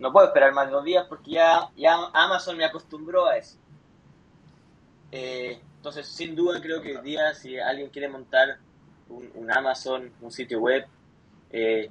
No 0.01 0.13
puedo 0.13 0.27
esperar 0.27 0.53
más 0.53 0.67
de 0.67 0.73
dos 0.73 0.85
días 0.85 1.07
porque 1.07 1.33
ya, 1.33 1.69
ya 1.77 1.95
Amazon 2.15 2.57
me 2.57 2.65
acostumbró 2.65 3.27
a 3.27 3.37
eso. 3.37 3.59
Eh, 5.13 5.61
entonces, 5.77 6.09
sin 6.09 6.35
duda, 6.35 6.61
creo 6.61 6.81
que 6.81 6.97
hoy 6.97 7.05
día, 7.05 7.35
si 7.35 7.59
alguien 7.59 7.91
quiere 7.91 8.09
montar 8.09 8.59
un, 9.09 9.51
Amazon, 9.51 10.11
un 10.23 10.33
sitio 10.33 10.59
web, 10.61 10.87
eh, 11.51 11.91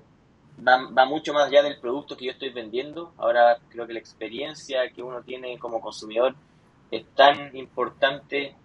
va, 0.67 1.06
mucho 1.06 1.34
más 1.34 1.48
allá 1.48 1.62
del 1.62 1.80
producto 1.80 2.17
que 2.17 2.26
yo 2.26 2.32
estoy 2.32 2.50
vendiendo. 2.50 3.13
Ahora 3.17 3.60
creo 3.69 3.86
que 3.86 3.93
la 3.93 4.00
experiencia 4.00 4.89
que 4.89 5.04
uno 5.04 5.22
tiene 5.22 5.60
como 5.60 5.80
consumidor 5.80 6.34
es 6.89 7.06
tan 7.15 7.56
importante 7.56 8.56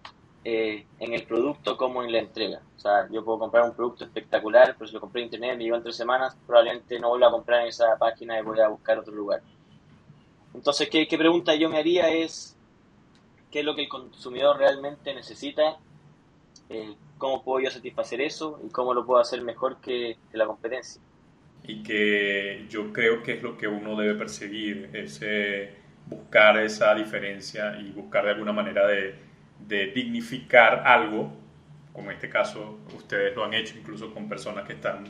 eh, 0.47 0.85
en 0.99 1.13
el 1.13 1.23
producto 1.23 1.75
como 1.75 2.03
en 2.03 2.11
la 2.11 2.19
entrega. 2.19 2.61
O 2.77 2.79
sea, 2.79 3.09
yo 3.09 3.25
puedo 3.25 3.39
comprar 3.39 3.63
un 3.63 3.75
producto 3.75 4.03
espectacular, 4.03 4.75
pero 4.77 4.87
si 4.87 4.93
lo 4.93 5.01
compré 5.01 5.21
en 5.21 5.25
internet, 5.25 5.57
me 5.57 5.63
llegó 5.63 5.75
en 5.75 5.81
tres 5.81 5.95
semanas, 5.95 6.37
probablemente 6.45 6.99
no 6.99 7.09
vuelva 7.09 7.29
a 7.29 7.31
comprar 7.31 7.61
en 7.61 7.69
esa 7.69 7.97
página 7.97 8.37
y 8.37 8.43
voy 8.43 8.59
a 8.59 8.67
buscar 8.67 8.99
otro 8.99 9.11
lugar. 9.11 9.41
Entonces, 10.53 10.87
¿qué, 10.87 11.07
qué 11.07 11.17
pregunta 11.17 11.55
yo 11.55 11.67
me 11.67 11.79
haría 11.79 12.09
es, 12.09 12.55
qué 13.49 13.61
es 13.61 13.65
lo 13.65 13.73
que 13.73 13.81
el 13.81 13.89
consumidor 13.89 14.59
realmente 14.59 15.15
necesita, 15.15 15.79
eh, 16.69 16.93
cómo 17.17 17.43
puedo 17.43 17.61
yo 17.65 17.71
satisfacer 17.71 18.21
eso 18.21 18.61
y 18.63 18.69
cómo 18.69 18.93
lo 18.93 19.03
puedo 19.03 19.19
hacer 19.19 19.41
mejor 19.41 19.81
que, 19.81 20.15
la 20.31 20.45
competencia. 20.45 21.01
Y 21.63 21.81
que 21.81 22.67
yo 22.69 22.93
creo 22.93 23.23
que 23.23 23.33
es 23.33 23.41
lo 23.41 23.57
que 23.57 23.67
uno 23.67 23.99
debe 23.99 24.13
perseguir, 24.13 24.91
ese 24.93 25.83
buscar 26.05 26.59
esa 26.59 26.93
diferencia 26.93 27.79
y 27.79 27.89
buscar 27.89 28.25
de 28.25 28.29
alguna 28.29 28.51
manera 28.51 28.85
de, 28.85 29.24
de 29.67 29.87
dignificar 29.87 30.83
algo, 30.85 31.31
como 31.93 32.09
en 32.09 32.15
este 32.15 32.29
caso 32.29 32.77
ustedes 32.95 33.35
lo 33.35 33.45
han 33.45 33.53
hecho 33.53 33.77
incluso 33.77 34.13
con 34.13 34.27
personas 34.29 34.65
que 34.65 34.73
están, 34.73 35.05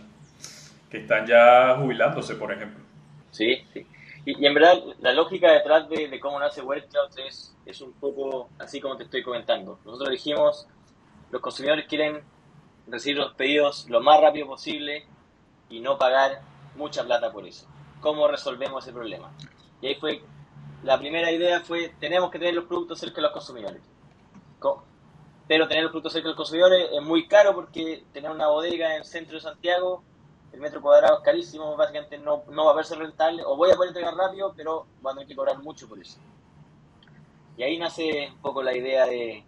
que 0.90 1.00
están 1.00 1.26
ya 1.26 1.76
jubilándose, 1.78 2.36
por 2.36 2.52
ejemplo. 2.52 2.84
Sí, 3.32 3.64
sí. 3.74 3.86
Y, 4.26 4.44
en 4.46 4.54
verdad, 4.54 4.82
la 5.02 5.14
lógica 5.14 5.52
detrás 5.52 5.88
de, 5.88 6.20
cómo 6.20 6.40
nace 6.40 6.62
WordCloud 6.62 7.20
es, 7.28 7.56
es 7.66 7.82
un 7.82 7.94
poco 7.94 8.50
así 8.58 8.82
como 8.82 8.98
te 8.98 9.04
estoy 9.04 9.22
comentando. 9.22 9.80
Nosotros 9.86 10.10
dijimos, 10.10 10.68
los 11.32 11.42
consumidores 11.42 11.86
quieren 11.88 12.22
recibir 12.88 13.18
los 13.18 13.34
pedidos 13.34 13.88
lo 13.90 14.02
más 14.02 14.20
rápido 14.22 14.48
posible 14.48 15.06
y 15.70 15.80
no 15.80 15.98
pagar 15.98 16.42
mucha 16.76 17.04
plata 17.04 17.32
por 17.32 17.46
eso. 17.46 17.68
¿Cómo 18.02 18.28
resolvemos 18.28 18.84
ese 18.84 18.94
problema? 18.94 19.32
Y 19.82 19.88
ahí 19.88 19.96
fue, 19.96 20.22
la 20.84 20.98
primera 20.98 21.32
idea 21.32 21.62
fue, 21.62 21.94
tenemos 22.00 22.32
que 22.32 22.40
tener 22.40 22.56
los 22.56 22.66
productos 22.66 23.00
cerca 23.00 23.18
de 23.18 23.24
los 23.24 23.32
consumidores. 23.32 23.82
Pero 25.48 25.68
tener 25.68 25.84
los 25.84 25.92
productos 25.92 26.14
cerca 26.14 26.28
de 26.28 26.32
los 26.32 26.38
consumidores 26.38 26.90
es 26.92 27.02
muy 27.02 27.28
caro 27.28 27.54
porque 27.54 28.04
tener 28.14 28.32
una 28.32 28.48
bodega 28.48 28.94
en 28.94 29.02
el 29.02 29.06
centro 29.06 29.36
de 29.36 29.42
Santiago 29.42 30.04
el 30.56 30.62
metro 30.62 30.82
cuadrado 30.82 31.18
es 31.18 31.24
carísimo, 31.24 31.76
básicamente 31.76 32.18
no, 32.18 32.44
no 32.50 32.66
va 32.66 32.72
a 32.72 32.76
verse 32.76 32.96
rentable, 32.96 33.44
o 33.46 33.58
voy 33.58 33.72
a 33.72 33.76
poder 33.76 33.90
entregar 33.90 34.16
rápido, 34.16 34.54
pero 34.56 34.88
van 35.02 35.12
a 35.12 35.16
tener 35.16 35.28
que 35.28 35.36
cobrar 35.36 35.60
mucho 35.60 35.88
por 35.88 36.00
eso. 36.00 36.18
Y 37.58 37.64
ahí 37.64 37.78
nace 37.78 38.30
un 38.30 38.42
poco 38.42 38.64
la 38.64 38.76
idea 38.76 39.06
de 39.06 39.44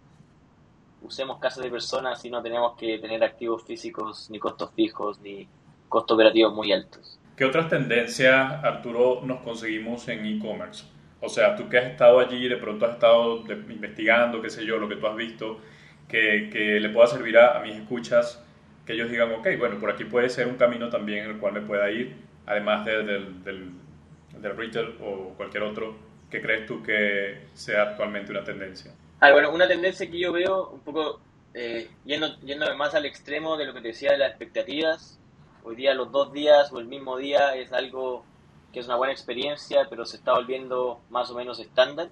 usemos 1.00 1.38
casas 1.38 1.64
de 1.64 1.70
personas 1.70 2.22
y 2.24 2.30
no 2.30 2.42
tenemos 2.42 2.76
que 2.76 2.98
tener 2.98 3.24
activos 3.24 3.64
físicos, 3.64 4.28
ni 4.30 4.38
costos 4.38 4.70
fijos, 4.74 5.18
ni 5.20 5.48
costos 5.88 6.14
operativos 6.14 6.52
muy 6.54 6.72
altos. 6.72 7.18
¿Qué 7.36 7.44
otras 7.46 7.70
tendencias, 7.70 8.62
Arturo, 8.62 9.20
nos 9.22 9.40
conseguimos 9.40 10.06
en 10.08 10.26
e-commerce? 10.26 10.84
O 11.20 11.28
sea, 11.28 11.56
tú 11.56 11.68
que 11.68 11.78
has 11.78 11.86
estado 11.86 12.20
allí, 12.20 12.48
de 12.48 12.56
pronto 12.56 12.86
has 12.86 12.94
estado 12.94 13.44
investigando, 13.70 14.40
qué 14.40 14.50
sé 14.50 14.64
yo, 14.64 14.78
lo 14.78 14.88
que 14.88 14.96
tú 14.96 15.06
has 15.06 15.16
visto, 15.16 15.60
que, 16.08 16.48
que 16.52 16.80
le 16.80 16.88
pueda 16.90 17.06
servir 17.06 17.38
a, 17.38 17.58
a 17.58 17.62
mis 17.62 17.74
escuchas 17.74 18.44
que 18.88 18.94
ellos 18.94 19.10
digan, 19.10 19.30
ok, 19.32 19.46
bueno, 19.58 19.78
por 19.78 19.90
aquí 19.90 20.04
puede 20.04 20.30
ser 20.30 20.46
un 20.46 20.56
camino 20.56 20.88
también 20.88 21.26
en 21.26 21.30
el 21.32 21.38
cual 21.38 21.52
me 21.52 21.60
pueda 21.60 21.90
ir, 21.90 22.16
además 22.46 22.86
del, 22.86 23.44
del, 23.44 24.56
retail 24.56 24.94
o 25.02 25.34
cualquier 25.36 25.62
otro, 25.64 25.94
¿qué 26.30 26.40
crees 26.40 26.64
tú 26.64 26.82
que 26.82 27.48
sea 27.52 27.82
actualmente 27.82 28.32
una 28.32 28.42
tendencia? 28.42 28.90
Ah, 29.20 29.30
bueno, 29.32 29.52
una 29.52 29.68
tendencia 29.68 30.10
que 30.10 30.18
yo 30.18 30.32
veo 30.32 30.70
un 30.70 30.80
poco 30.80 31.20
eh, 31.52 31.90
yendo, 32.06 32.34
yéndome 32.40 32.76
más 32.76 32.94
al 32.94 33.04
extremo 33.04 33.58
de 33.58 33.66
lo 33.66 33.74
que 33.74 33.82
te 33.82 33.88
decía 33.88 34.12
de 34.12 34.18
las 34.18 34.30
expectativas. 34.30 35.20
Hoy 35.64 35.76
día 35.76 35.92
los 35.92 36.10
dos 36.10 36.32
días 36.32 36.72
o 36.72 36.80
el 36.80 36.86
mismo 36.86 37.18
día 37.18 37.56
es 37.56 37.74
algo 37.74 38.24
que 38.72 38.80
es 38.80 38.86
una 38.86 38.96
buena 38.96 39.12
experiencia, 39.12 39.86
pero 39.88 40.04
se 40.04 40.16
está 40.16 40.34
volviendo 40.34 41.00
más 41.10 41.30
o 41.30 41.34
menos 41.34 41.58
estándar. 41.58 42.10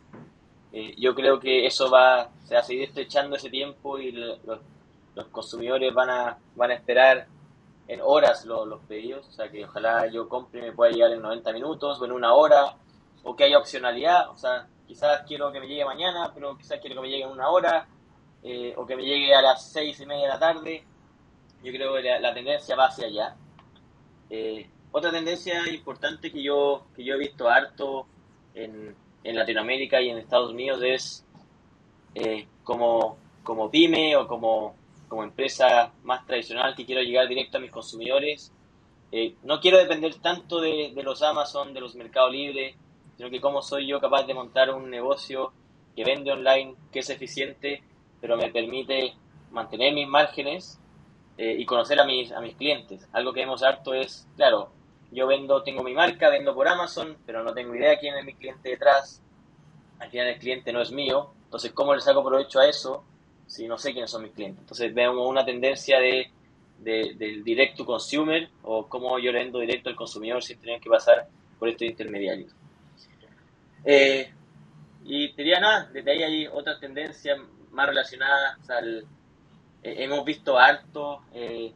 Eh, 0.72 0.94
yo 0.98 1.14
creo 1.14 1.38
que 1.40 1.66
eso 1.66 1.90
va, 1.90 2.30
se 2.44 2.54
va 2.54 2.60
a 2.60 2.64
seguir 2.64 2.84
estrechando 2.84 3.36
ese 3.36 3.50
tiempo 3.50 3.98
y 3.98 4.12
los 4.12 4.60
los 5.16 5.26
consumidores 5.28 5.92
van 5.92 6.10
a, 6.10 6.38
van 6.54 6.70
a 6.70 6.74
esperar 6.74 7.26
en 7.88 8.00
horas 8.02 8.44
los, 8.44 8.68
los 8.68 8.80
pedidos, 8.82 9.26
o 9.26 9.32
sea 9.32 9.48
que 9.50 9.64
ojalá 9.64 10.06
yo 10.08 10.28
compre 10.28 10.60
y 10.60 10.62
me 10.64 10.72
pueda 10.72 10.92
llegar 10.92 11.10
en 11.12 11.22
90 11.22 11.52
minutos 11.52 12.00
o 12.00 12.04
en 12.04 12.12
una 12.12 12.34
hora, 12.34 12.76
o 13.24 13.34
que 13.34 13.44
haya 13.44 13.58
opcionalidad, 13.58 14.28
o 14.30 14.36
sea, 14.36 14.68
quizás 14.86 15.22
quiero 15.26 15.50
que 15.50 15.60
me 15.60 15.66
llegue 15.66 15.84
mañana, 15.84 16.30
pero 16.34 16.56
quizás 16.56 16.78
quiero 16.80 16.96
que 16.96 17.02
me 17.02 17.08
llegue 17.08 17.24
en 17.24 17.30
una 17.30 17.48
hora, 17.48 17.88
eh, 18.42 18.74
o 18.76 18.84
que 18.84 18.94
me 18.94 19.04
llegue 19.04 19.34
a 19.34 19.40
las 19.40 19.72
seis 19.72 19.98
y 20.00 20.06
media 20.06 20.26
de 20.26 20.32
la 20.34 20.38
tarde. 20.38 20.84
Yo 21.64 21.72
creo 21.72 21.94
que 21.94 22.20
la, 22.20 22.34
tendencia 22.34 22.76
va 22.76 22.86
hacia 22.86 23.06
allá. 23.06 23.36
Eh, 24.30 24.68
otra 24.96 25.10
tendencia 25.10 25.68
importante 25.68 26.30
que 26.30 26.42
yo, 26.42 26.86
que 26.94 27.04
yo 27.04 27.14
he 27.14 27.18
visto 27.18 27.48
harto 27.48 28.06
en, 28.54 28.94
en 29.24 29.36
Latinoamérica 29.36 30.00
y 30.00 30.10
en 30.10 30.18
Estados 30.18 30.50
Unidos 30.50 30.80
es 30.82 31.24
eh, 32.14 32.46
como, 32.64 33.18
como 33.42 33.70
pyme 33.70 34.16
o 34.16 34.26
como 34.26 34.74
como 35.08 35.22
empresa 35.22 35.92
más 36.02 36.26
tradicional 36.26 36.74
que 36.74 36.84
quiero 36.84 37.02
llegar 37.02 37.28
directo 37.28 37.58
a 37.58 37.60
mis 37.60 37.70
consumidores, 37.70 38.52
eh, 39.12 39.34
no 39.44 39.60
quiero 39.60 39.78
depender 39.78 40.14
tanto 40.16 40.60
de, 40.60 40.92
los 41.02 41.22
Amazon, 41.22 41.72
de 41.72 41.80
los 41.80 41.94
Mercado 41.94 42.28
Libre, 42.28 42.74
sino 43.16 43.30
que 43.30 43.40
cómo 43.40 43.62
soy 43.62 43.86
yo 43.86 44.00
capaz 44.00 44.24
de 44.24 44.34
montar 44.34 44.70
un 44.74 44.90
negocio 44.90 45.52
que 45.94 46.04
vende 46.04 46.32
online, 46.32 46.74
que 46.92 46.98
es 46.98 47.10
eficiente, 47.10 47.82
pero 48.20 48.36
me 48.36 48.50
permite 48.50 49.14
mantener 49.50 49.94
mis 49.94 50.08
márgenes 50.08 50.80
eh, 51.38 51.56
y 51.58 51.64
conocer 51.64 52.00
a 52.00 52.04
mis, 52.04 52.32
a 52.32 52.40
mis 52.40 52.56
clientes. 52.56 53.08
Algo 53.12 53.32
que 53.32 53.40
vemos 53.40 53.62
harto 53.62 53.94
es, 53.94 54.28
claro, 54.36 54.70
yo 55.16 55.26
vendo, 55.26 55.64
tengo 55.64 55.82
mi 55.82 55.94
marca, 55.94 56.30
vendo 56.30 56.54
por 56.54 56.68
Amazon, 56.68 57.16
pero 57.26 57.42
no 57.42 57.52
tengo 57.52 57.74
idea 57.74 57.98
quién 57.98 58.16
es 58.16 58.24
mi 58.24 58.34
cliente 58.34 58.68
detrás. 58.68 59.20
Al 59.98 60.10
final 60.10 60.28
el 60.28 60.38
cliente 60.38 60.72
no 60.72 60.80
es 60.80 60.92
mío. 60.92 61.32
Entonces, 61.44 61.72
¿cómo 61.72 61.94
le 61.94 62.00
saco 62.00 62.22
provecho 62.22 62.60
a 62.60 62.68
eso? 62.68 63.04
si 63.46 63.68
no 63.68 63.78
sé 63.78 63.92
quiénes 63.92 64.10
son 64.10 64.22
mis 64.22 64.32
clientes. 64.32 64.60
Entonces 64.60 64.92
vemos 64.92 65.28
una 65.28 65.44
tendencia 65.44 65.98
de 65.98 66.30
del 66.78 67.42
direct 67.42 67.78
to 67.78 67.86
consumer 67.86 68.50
o 68.62 68.86
cómo 68.86 69.18
yo 69.18 69.32
le 69.32 69.38
vendo 69.38 69.60
directo 69.60 69.88
al 69.88 69.96
consumidor 69.96 70.42
sin 70.42 70.58
tener 70.60 70.78
que 70.78 70.90
pasar 70.90 71.26
por 71.58 71.70
estos 71.70 71.88
intermediarios. 71.88 72.52
Eh, 73.82 74.30
y 75.04 75.32
te 75.32 75.42
diría 75.42 75.58
nada, 75.58 75.88
desde 75.90 76.10
ahí 76.10 76.22
hay 76.22 76.46
otras 76.46 76.78
tendencias 76.78 77.38
más 77.70 77.88
relacionadas 77.88 78.68
al... 78.68 79.06
Eh, 79.82 80.04
hemos 80.04 80.22
visto 80.26 80.58
harto, 80.58 81.22
eh, 81.32 81.72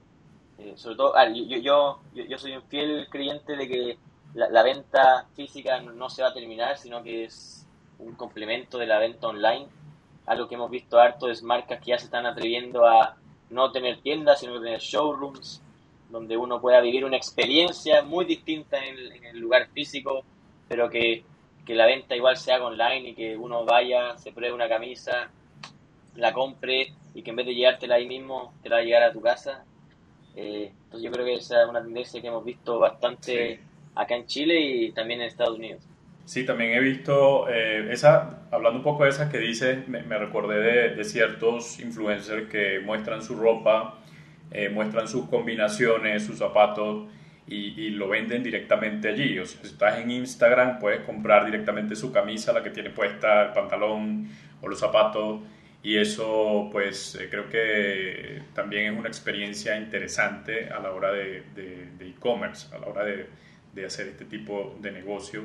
sobre 0.77 0.97
todo, 0.97 1.17
ah, 1.17 1.29
yo, 1.29 1.57
yo, 1.57 2.01
yo, 2.15 2.39
soy 2.39 2.57
un 2.57 2.63
fiel 2.63 3.09
creyente 3.11 3.57
de 3.57 3.69
que 3.69 3.99
la, 4.35 4.63
venta 4.63 5.27
física 5.35 5.81
no, 5.81 6.09
se 6.09 6.23
va 6.23 6.29
a 6.29 6.35
terminar, 6.35 6.79
sino 6.79 7.03
que 7.03 7.25
es 7.25 7.67
un 7.99 8.15
complemento 8.15 8.79
de 8.79 8.87
la 8.87 8.99
venta 8.99 9.29
online. 9.29 9.67
Algo 10.27 10.49
que 10.49 10.55
hemos 10.55 10.71
visto 10.71 10.99
harto 10.99 11.29
es 11.29 11.43
marcas 11.43 11.81
que 11.81 11.91
ya 11.91 11.99
se 11.99 12.05
están 12.05 12.27
atreviendo 12.27 12.87
a 12.87 13.17
no 13.51 13.73
tener 13.73 14.01
tiendas, 14.01 14.41
sino 14.41 14.61
tener 14.61 14.81
showrooms, 14.81 15.63
donde 16.09 16.37
uno 16.37 16.61
pueda 16.61 16.81
vivir 16.81 17.05
una 17.05 17.17
experiencia 17.17 18.03
muy 18.03 18.25
distinta 18.25 18.79
en 18.85 19.27
el, 19.27 19.39
lugar 19.39 19.69
físico, 19.69 20.23
pero 20.69 20.89
que, 20.89 21.25
la 21.67 21.87
venta 21.87 22.17
igual 22.17 22.37
se 22.37 22.53
haga 22.53 22.67
online 22.67 23.11
y 23.11 23.15
que 23.15 23.37
uno 23.37 23.65
vaya, 23.65 24.19
se 24.19 24.33
pruebe 24.33 24.53
una 24.53 24.69
camisa, 24.69 25.31
la 26.17 26.33
compre 26.33 26.93
y 27.15 27.23
que 27.23 27.31
en 27.31 27.37
vez 27.37 27.47
de 27.47 27.55
llevártela 27.55 27.95
ahí 27.95 28.09
mismo, 28.09 28.53
te 28.61 28.69
la 28.69 28.77
va 28.77 28.83
a 28.83 28.85
llegar 28.85 29.03
a 29.05 29.13
tu 29.13 29.21
casa. 29.21 29.65
Eh, 30.41 30.73
entonces 30.85 31.03
yo 31.03 31.13
creo 31.13 31.27
que 31.27 31.35
esa 31.35 31.63
es 31.63 31.69
una 31.69 31.83
tendencia 31.83 32.21
que 32.21 32.29
hemos 32.29 32.45
visto 32.45 32.79
bastante 32.79 33.61
acá 33.95 34.17
en 34.17 34.25
Chile 34.25 34.59
y 34.59 34.93
también 34.93 35.21
en 35.21 35.27
Estados 35.27 35.59
Unidos. 35.59 35.83
Sí, 36.25 36.47
también 36.47 36.73
he 36.73 36.81
visto 36.81 37.47
eh, 37.49 37.89
esa, 37.91 38.45
hablando 38.51 38.79
un 38.79 38.85
poco 38.85 39.05
de 39.05 39.11
esas 39.11 39.31
que 39.31 39.39
dices, 39.39 39.87
me, 39.89 40.01
recordé 40.17 40.95
de, 40.95 41.05
ciertos 41.05 41.79
influencers 41.81 42.49
que 42.49 42.81
muestran 42.81 43.23
su 43.23 43.35
ropa, 43.35 43.99
eh, 44.51 44.71
muestran 44.71 45.09
sus 45.09 45.29
combinaciones, 45.29 46.25
sus 46.25 46.39
zapatos 46.39 47.09
y, 47.47 47.91
lo 47.91 48.09
venden 48.09 48.43
directamente 48.43 49.09
allí. 49.09 49.39
O 49.41 49.45
sea, 49.45 49.61
si 49.61 49.73
estás 49.73 49.99
en 49.99 50.11
Instagram, 50.11 50.79
puedes 50.79 51.01
comprar 51.01 51.45
directamente 51.45 51.97
su 51.97 52.13
camisa, 52.13 52.53
la 52.53 52.63
que 52.63 52.71
tiene 52.71 52.91
puesta, 52.91 53.43
el 53.49 53.53
pantalón 53.53 54.29
o 54.63 54.69
los 54.69 54.79
zapatos. 54.79 55.41
Y 55.83 55.97
eso, 55.97 56.69
pues, 56.71 57.15
eh, 57.15 57.29
creo 57.31 57.49
que 57.49 58.43
también 58.55 58.93
es 58.93 58.99
una 58.99 59.09
experiencia 59.09 59.79
interesante 59.79 60.69
a 60.69 60.79
la 60.81 60.93
hora 60.93 61.11
de 61.13 61.43
e-commerce, 62.01 62.75
a 62.75 62.79
la 62.79 62.87
hora 62.87 63.05
de, 63.05 63.27
de 63.75 63.87
hacer 63.87 64.09
este 64.09 64.25
tipo 64.27 64.77
de 64.81 64.93
negocio 64.93 65.43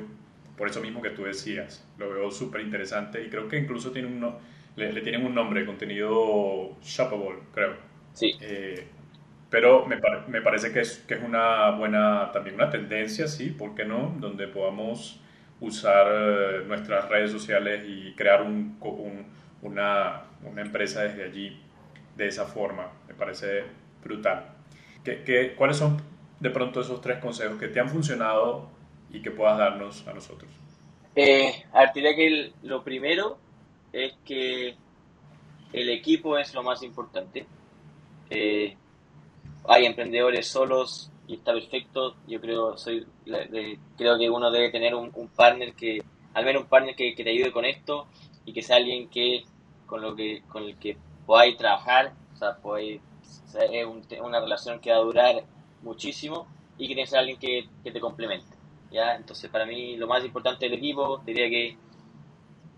por 0.56 0.68
eso 0.68 0.80
mismo 0.80 1.02
que 1.02 1.10
tú 1.10 1.24
decías. 1.24 1.86
Lo 1.98 2.10
veo 2.10 2.30
súper 2.30 2.62
interesante 2.62 3.22
y 3.22 3.28
creo 3.28 3.48
que 3.48 3.58
incluso 3.58 3.92
tiene 3.92 4.08
un 4.08 4.34
le, 4.76 5.00
tienen 5.00 5.24
un 5.24 5.34
nombre, 5.34 5.64
contenido 5.64 6.76
shoppable, 6.82 7.38
creo. 7.54 7.76
Sí. 8.12 8.34
Eh, 8.40 8.86
pero 9.48 9.86
me, 9.86 9.96
me, 10.28 10.42
parece 10.42 10.72
que 10.72 10.80
es, 10.80 10.98
que 11.08 11.14
es 11.14 11.22
una 11.22 11.70
buena, 11.70 12.30
también 12.32 12.56
una 12.56 12.68
tendencia, 12.68 13.26
sí, 13.26 13.50
¿por 13.50 13.74
qué 13.74 13.84
no? 13.86 14.14
Donde 14.18 14.48
podamos 14.48 15.20
usar 15.60 16.06
eh, 16.10 16.64
nuestras 16.66 17.08
redes 17.08 17.30
sociales 17.30 17.84
y 17.88 18.12
crear 18.14 18.42
un, 18.42 18.76
una, 19.62 20.24
una, 20.42 20.62
empresa 20.62 21.02
desde 21.02 21.24
allí 21.24 21.60
de 22.16 22.28
esa 22.28 22.46
forma. 22.46 22.92
Me 23.08 23.14
parece 23.14 23.64
brutal. 24.02 24.54
¿Qué, 25.04 25.22
qué, 25.24 25.54
cuáles 25.54 25.76
son 25.76 26.00
de 26.40 26.50
pronto 26.50 26.80
esos 26.80 27.00
tres 27.00 27.18
consejos 27.18 27.58
que 27.58 27.68
te 27.68 27.80
han 27.80 27.88
funcionado 27.88 28.68
y 29.10 29.22
que 29.22 29.30
puedas 29.30 29.58
darnos 29.58 30.06
a 30.06 30.12
nosotros? 30.12 30.50
Eh, 31.14 31.64
a 31.72 31.80
ver, 31.80 31.92
diría 31.94 32.14
que 32.14 32.52
lo 32.62 32.84
primero 32.84 33.38
es 33.92 34.14
que 34.24 34.76
el 35.72 35.88
equipo 35.90 36.38
es 36.38 36.54
lo 36.54 36.62
más 36.62 36.82
importante. 36.82 37.46
Eh, 38.28 38.76
hay 39.66 39.86
emprendedores 39.86 40.46
solos 40.46 41.10
y 41.26 41.34
está 41.36 41.52
perfecto. 41.54 42.16
Yo 42.26 42.40
creo, 42.40 42.76
soy, 42.76 43.06
creo 43.96 44.18
que 44.18 44.30
uno 44.30 44.50
debe 44.50 44.70
tener 44.70 44.94
un, 44.94 45.10
partner 45.34 45.72
que, 45.72 46.02
al 46.34 46.44
menos 46.44 46.62
un 46.62 46.68
partner 46.68 46.94
que, 46.94 47.14
te 47.16 47.30
ayude 47.30 47.50
con 47.50 47.64
esto 47.64 48.06
y 48.44 48.52
que 48.52 48.62
sea 48.62 48.76
alguien 48.76 49.08
que 49.08 49.44
con 49.86 50.02
lo 50.02 50.14
que 50.14 50.42
con 50.48 50.64
el 50.64 50.76
que 50.78 50.96
podáis 51.24 51.56
trabajar, 51.56 52.12
o 52.34 52.36
sea, 52.36 52.58
es 53.72 53.86
una 54.20 54.40
relación 54.40 54.80
que 54.80 54.90
va 54.90 54.98
a 54.98 55.00
durar 55.00 55.44
muchísimo 55.82 56.46
y 56.76 56.82
que 56.82 56.94
tiene 56.94 57.02
que 57.02 57.10
ser 57.10 57.18
alguien 57.20 57.38
que, 57.38 57.68
que 57.82 57.90
te 57.90 58.00
complemente. 58.00 58.56
¿ya? 58.90 59.14
Entonces, 59.16 59.50
para 59.50 59.66
mí, 59.66 59.96
lo 59.96 60.06
más 60.06 60.24
importante 60.24 60.66
del 60.66 60.78
equipo, 60.78 61.22
diría 61.24 61.48
que 61.48 61.76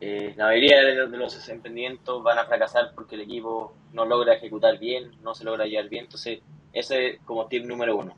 eh, 0.00 0.32
la 0.36 0.46
mayoría 0.46 0.80
de 0.84 0.94
los, 1.08 1.48
emprendimientos 1.48 2.22
van 2.22 2.38
a 2.38 2.44
fracasar 2.44 2.92
porque 2.94 3.16
el 3.16 3.22
equipo 3.22 3.74
no 3.92 4.04
logra 4.04 4.34
ejecutar 4.34 4.78
bien, 4.78 5.10
no 5.22 5.34
se 5.34 5.44
logra 5.44 5.66
llevar 5.66 5.88
bien. 5.88 6.04
Entonces, 6.04 6.40
ese 6.72 7.08
es 7.08 7.20
como 7.24 7.46
tip 7.48 7.64
número 7.64 7.96
uno. 7.96 8.14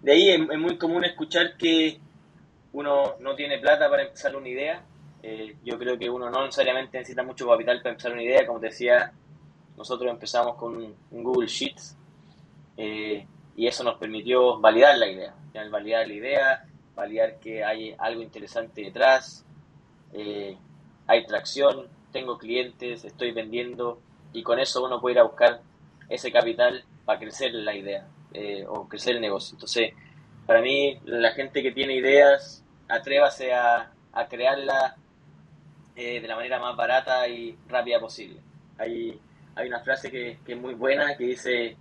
De 0.00 0.12
ahí 0.12 0.30
es, 0.30 0.58
muy 0.58 0.78
común 0.78 1.04
escuchar 1.04 1.56
que 1.56 2.00
uno 2.72 3.14
no 3.20 3.34
tiene 3.34 3.58
plata 3.58 3.90
para 3.90 4.04
empezar 4.04 4.34
una 4.34 4.48
idea. 4.48 4.82
Eh, 5.22 5.56
yo 5.64 5.78
creo 5.78 5.96
que 5.96 6.10
uno 6.10 6.28
no 6.30 6.44
necesariamente 6.44 6.98
necesita 6.98 7.22
mucho 7.22 7.46
capital 7.46 7.78
para 7.78 7.90
empezar 7.90 8.12
una 8.12 8.22
idea. 8.22 8.46
Como 8.46 8.58
te 8.58 8.66
decía, 8.66 9.12
nosotros 9.76 10.10
empezamos 10.10 10.56
con 10.56 10.76
un, 10.76 11.22
Google 11.22 11.46
Sheets 11.46 11.96
eh, 12.76 13.24
y 13.56 13.66
eso 13.66 13.84
nos 13.84 13.98
permitió 13.98 14.58
validar 14.58 14.98
la 14.98 15.08
idea 15.08 15.34
validar 15.70 16.08
la 16.08 16.14
idea, 16.14 16.64
validar 16.94 17.38
que 17.38 17.62
hay 17.62 17.94
algo 17.98 18.22
interesante 18.22 18.80
detrás, 18.80 19.44
eh, 20.14 20.56
hay 21.06 21.26
tracción, 21.26 21.88
tengo 22.10 22.38
clientes, 22.38 23.04
estoy 23.04 23.32
vendiendo 23.32 24.00
y 24.32 24.42
con 24.42 24.58
eso 24.58 24.82
uno 24.82 24.98
puede 24.98 25.16
ir 25.16 25.18
a 25.18 25.24
buscar 25.24 25.60
ese 26.08 26.32
capital 26.32 26.84
para 27.04 27.18
crecer 27.18 27.52
la 27.52 27.74
idea 27.74 28.08
o 28.68 28.88
crecer 28.88 29.16
el 29.16 29.20
negocio. 29.20 29.56
Entonces, 29.56 29.92
para 30.46 30.62
mí, 30.62 30.98
la 31.04 31.32
gente 31.32 31.62
que 31.62 31.72
tiene 31.72 31.96
ideas, 31.96 32.64
atrévase 32.88 33.52
a, 33.52 33.92
a 34.12 34.26
crearla 34.28 34.96
eh, 35.96 36.20
de 36.20 36.28
la 36.28 36.36
manera 36.36 36.58
más 36.58 36.76
barata 36.76 37.26
y 37.28 37.56
rápida 37.68 38.00
posible. 38.00 38.40
Hay, 38.78 39.18
hay 39.54 39.68
una 39.68 39.80
frase 39.80 40.10
que, 40.10 40.38
que 40.44 40.52
es 40.52 40.58
muy 40.58 40.74
buena 40.74 41.16
que 41.16 41.24
dice, 41.24 41.76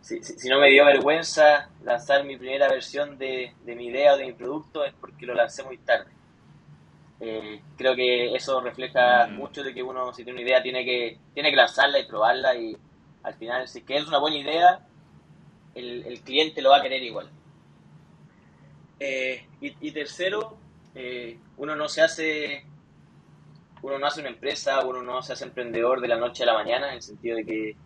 si, 0.00 0.48
no 0.48 0.60
me 0.60 0.70
dio 0.70 0.84
vergüenza 0.84 1.68
lanzar 1.84 2.24
mi 2.24 2.36
primera 2.36 2.68
versión 2.68 3.18
de, 3.18 3.52
mi 3.64 3.86
idea 3.86 4.14
o 4.14 4.16
de 4.16 4.26
mi 4.26 4.32
producto 4.32 4.84
es 4.84 4.94
porque 5.00 5.26
lo 5.26 5.34
lancé 5.34 5.64
muy 5.64 5.78
tarde. 5.78 6.10
Eh, 7.20 7.60
creo 7.76 7.96
que 7.96 8.34
eso 8.34 8.60
refleja 8.60 9.26
mm. 9.26 9.36
mucho 9.36 9.62
de 9.62 9.74
que 9.74 9.82
uno 9.82 10.12
si 10.12 10.22
tiene 10.22 10.40
una 10.40 10.48
idea 10.48 10.62
tiene 10.62 10.84
que, 10.84 11.18
tiene 11.34 11.50
que 11.50 11.56
lanzarla 11.56 11.98
y 11.98 12.06
probarla 12.06 12.54
y 12.54 12.76
al 13.24 13.34
final 13.34 13.66
si 13.66 13.82
que 13.82 13.96
es 13.96 14.06
una 14.06 14.18
buena 14.18 14.36
idea 14.36 14.86
el, 15.74 16.20
cliente 16.24 16.62
lo 16.62 16.70
va 16.70 16.78
a 16.78 16.82
querer 16.82 17.02
igual. 17.02 17.30
Eh, 19.00 19.46
y, 19.60 19.90
tercero, 19.92 20.56
eh, 20.94 21.38
uno 21.56 21.76
no 21.76 21.88
se 21.88 22.02
hace 22.02 22.64
uno 23.82 23.98
no 23.98 24.06
hace 24.06 24.20
una 24.20 24.30
empresa, 24.30 24.84
uno 24.84 25.02
no 25.02 25.22
se 25.22 25.32
hace 25.32 25.44
emprendedor 25.44 26.00
de 26.00 26.08
la 26.08 26.16
noche 26.16 26.42
a 26.42 26.46
la 26.46 26.54
mañana 26.54 26.88
en 26.88 26.94
el 26.94 27.02
sentido 27.02 27.36
de 27.36 27.44
que 27.44 27.76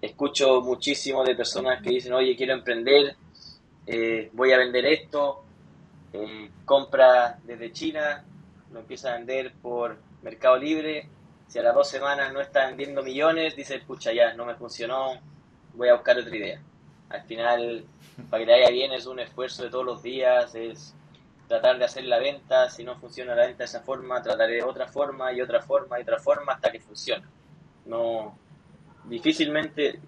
escucho 0.00 0.60
muchísimo 0.62 1.24
de 1.24 1.34
personas 1.34 1.82
que 1.82 1.90
dicen, 1.90 2.12
oye, 2.12 2.36
quiero 2.36 2.54
emprender, 2.54 3.16
eh, 3.86 4.30
voy 4.32 4.52
a 4.52 4.58
vender 4.58 4.86
esto, 4.86 5.44
eh, 6.12 6.50
compra 6.64 7.38
desde 7.44 7.72
China, 7.72 8.24
lo 8.72 8.80
empieza 8.80 9.10
a 9.10 9.16
vender 9.16 9.52
por 9.60 9.98
Mercado 10.22 10.56
Libre, 10.56 11.08
si 11.46 11.58
a 11.58 11.62
las 11.62 11.74
dos 11.74 11.88
semanas 11.88 12.32
no 12.32 12.40
está 12.40 12.66
vendiendo 12.68 13.02
millones, 13.02 13.56
dice, 13.56 13.76
escucha, 13.76 14.12
ya, 14.12 14.34
no 14.34 14.46
me 14.46 14.54
funcionó, 14.54 15.18
voy 15.74 15.88
a 15.88 15.94
buscar 15.94 16.18
otra 16.18 16.36
idea. 16.36 16.62
Al 17.08 17.22
final, 17.22 17.84
para 18.30 18.40
que 18.40 18.46
te 18.46 18.52
vaya 18.52 18.70
bien 18.70 18.92
es 18.92 19.06
un 19.06 19.18
esfuerzo 19.18 19.64
de 19.64 19.70
todos 19.70 19.84
los 19.84 20.02
días, 20.02 20.54
es 20.54 20.94
tratar 21.50 21.78
de 21.80 21.84
hacer 21.84 22.04
la 22.04 22.20
venta, 22.20 22.70
si 22.70 22.84
no 22.84 22.94
funciona 22.94 23.34
la 23.34 23.46
venta 23.46 23.58
de 23.58 23.64
esa 23.64 23.80
forma, 23.80 24.22
trataré 24.22 24.54
de 24.54 24.62
otra 24.62 24.86
forma 24.86 25.32
y 25.32 25.40
otra 25.40 25.60
forma 25.60 25.98
y 25.98 26.02
otra 26.02 26.20
forma 26.20 26.52
hasta 26.52 26.70
que 26.70 26.78
funcione. 26.78 27.24
No, 27.86 28.38
difícilmente, 29.06 29.98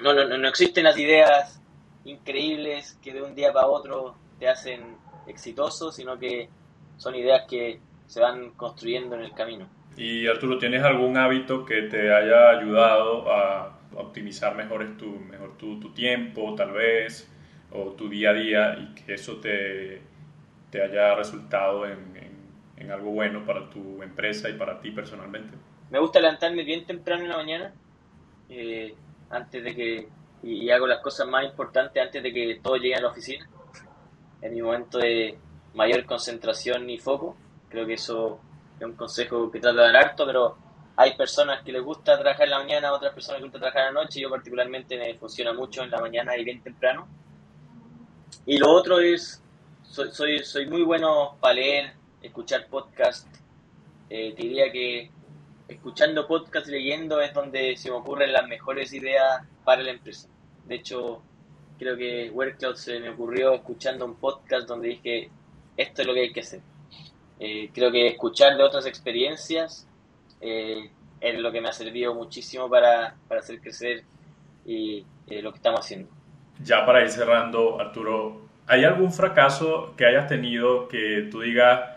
no, 0.00 0.14
no, 0.14 0.38
no 0.38 0.48
existen 0.48 0.84
las 0.84 0.98
ideas 0.98 1.60
increíbles 2.06 2.98
que 3.02 3.12
de 3.12 3.20
un 3.20 3.34
día 3.34 3.52
para 3.52 3.66
otro 3.66 4.14
te 4.38 4.48
hacen 4.48 4.96
exitoso, 5.26 5.92
sino 5.92 6.18
que 6.18 6.48
son 6.96 7.14
ideas 7.14 7.44
que 7.46 7.80
se 8.06 8.18
van 8.18 8.52
construyendo 8.52 9.16
en 9.16 9.24
el 9.24 9.34
camino. 9.34 9.68
Y 9.98 10.26
Arturo, 10.28 10.56
¿tienes 10.56 10.82
algún 10.82 11.18
hábito 11.18 11.62
que 11.66 11.82
te 11.82 12.10
haya 12.10 12.48
ayudado 12.58 13.30
a 13.30 13.78
optimizar 13.96 14.54
mejor 14.54 14.96
tu, 14.96 15.10
mejor 15.10 15.58
tu, 15.58 15.78
tu 15.78 15.92
tiempo, 15.92 16.54
tal 16.54 16.72
vez, 16.72 17.30
o 17.70 17.90
tu 17.90 18.08
día 18.08 18.30
a 18.30 18.32
día, 18.32 18.78
y 18.78 18.94
que 18.94 19.12
eso 19.12 19.36
te, 19.36 20.00
te 20.70 20.82
haya 20.82 21.14
resultado 21.14 21.86
en, 21.86 22.16
en, 22.16 22.38
en 22.76 22.90
algo 22.90 23.10
bueno 23.10 23.44
para 23.44 23.68
tu 23.70 24.02
empresa 24.02 24.48
y 24.48 24.54
para 24.54 24.80
ti 24.80 24.90
personalmente? 24.90 25.56
Me 25.90 25.98
gusta 25.98 26.20
levantarme 26.20 26.64
bien 26.64 26.84
temprano 26.84 27.22
en 27.22 27.28
la 27.30 27.36
mañana, 27.36 27.72
eh, 28.48 28.94
antes 29.30 29.64
de 29.64 29.74
que, 29.74 30.08
y, 30.42 30.70
hago 30.70 30.86
las 30.86 31.00
cosas 31.00 31.26
más 31.26 31.44
importantes 31.44 32.02
antes 32.02 32.22
de 32.22 32.32
que 32.32 32.60
todo 32.62 32.76
llegue 32.76 32.94
a 32.94 33.00
la 33.00 33.08
oficina, 33.08 33.48
en 34.42 34.54
mi 34.54 34.62
momento 34.62 34.98
de 34.98 35.38
mayor 35.74 36.04
concentración 36.04 36.88
y 36.90 36.98
foco. 36.98 37.36
Creo 37.68 37.86
que 37.86 37.94
eso 37.94 38.40
es 38.78 38.86
un 38.86 38.94
consejo 38.94 39.50
que 39.50 39.60
trato 39.60 39.78
de 39.78 39.82
dar 39.84 39.96
harto, 39.96 40.26
pero 40.26 40.56
hay 40.96 41.16
personas 41.16 41.62
que 41.62 41.72
les 41.72 41.82
gusta 41.82 42.18
trabajar 42.18 42.44
en 42.44 42.50
la 42.50 42.58
mañana, 42.58 42.92
otras 42.92 43.14
personas 43.14 43.38
que 43.38 43.44
les 43.44 43.52
gusta 43.52 43.70
trabajar 43.70 43.88
en 43.88 43.94
la 43.94 44.02
noche. 44.02 44.20
Yo 44.20 44.30
particularmente 44.30 44.96
me 44.98 45.14
funciona 45.14 45.52
mucho 45.52 45.82
en 45.82 45.90
la 45.90 46.00
mañana 46.00 46.36
y 46.36 46.44
bien 46.44 46.62
temprano. 46.62 47.08
Y 48.46 48.58
lo 48.58 48.70
otro 48.70 49.00
es, 49.00 49.42
soy, 49.88 50.10
soy, 50.12 50.38
soy 50.44 50.66
muy 50.66 50.82
bueno 50.82 51.36
para 51.40 51.54
leer, 51.54 51.92
escuchar 52.22 52.66
podcast. 52.68 53.26
Eh, 54.10 54.34
diría 54.36 54.70
que 54.70 55.10
escuchando 55.68 56.26
podcast 56.26 56.68
y 56.68 56.72
leyendo 56.72 57.20
es 57.20 57.34
donde 57.34 57.76
se 57.76 57.90
me 57.90 57.96
ocurren 57.96 58.32
las 58.32 58.48
mejores 58.48 58.92
ideas 58.92 59.42
para 59.64 59.82
la 59.82 59.90
empresa. 59.90 60.28
De 60.66 60.76
hecho, 60.76 61.22
creo 61.78 61.96
que 61.96 62.30
WorkCloud 62.30 62.74
se 62.74 63.00
me 63.00 63.10
ocurrió 63.10 63.54
escuchando 63.54 64.04
un 64.04 64.16
podcast 64.16 64.66
donde 64.66 64.88
dije, 64.88 65.30
esto 65.76 66.02
es 66.02 66.08
lo 66.08 66.14
que 66.14 66.20
hay 66.20 66.32
que 66.32 66.40
hacer. 66.40 66.60
Eh, 67.38 67.70
creo 67.72 67.92
que 67.92 68.08
escuchar 68.08 68.56
de 68.56 68.64
otras 68.64 68.86
experiencias 68.86 69.86
eh, 70.40 70.90
es 71.20 71.38
lo 71.38 71.52
que 71.52 71.60
me 71.60 71.68
ha 71.68 71.72
servido 71.72 72.14
muchísimo 72.14 72.68
para, 72.68 73.16
hacer 73.30 73.60
crecer 73.60 74.04
y 74.64 75.04
eh, 75.28 75.42
lo 75.42 75.52
que 75.52 75.58
estamos 75.58 75.80
haciendo. 75.80 76.10
Ya 76.62 76.84
para 76.84 77.02
ir 77.02 77.10
cerrando, 77.10 77.80
Arturo, 77.80 78.47
¿hay 78.68 78.84
algún 78.84 79.12
fracaso 79.12 79.94
que 79.96 80.06
hayas 80.06 80.28
tenido 80.28 80.88
que 80.88 81.28
tú 81.30 81.40
digas, 81.40 81.90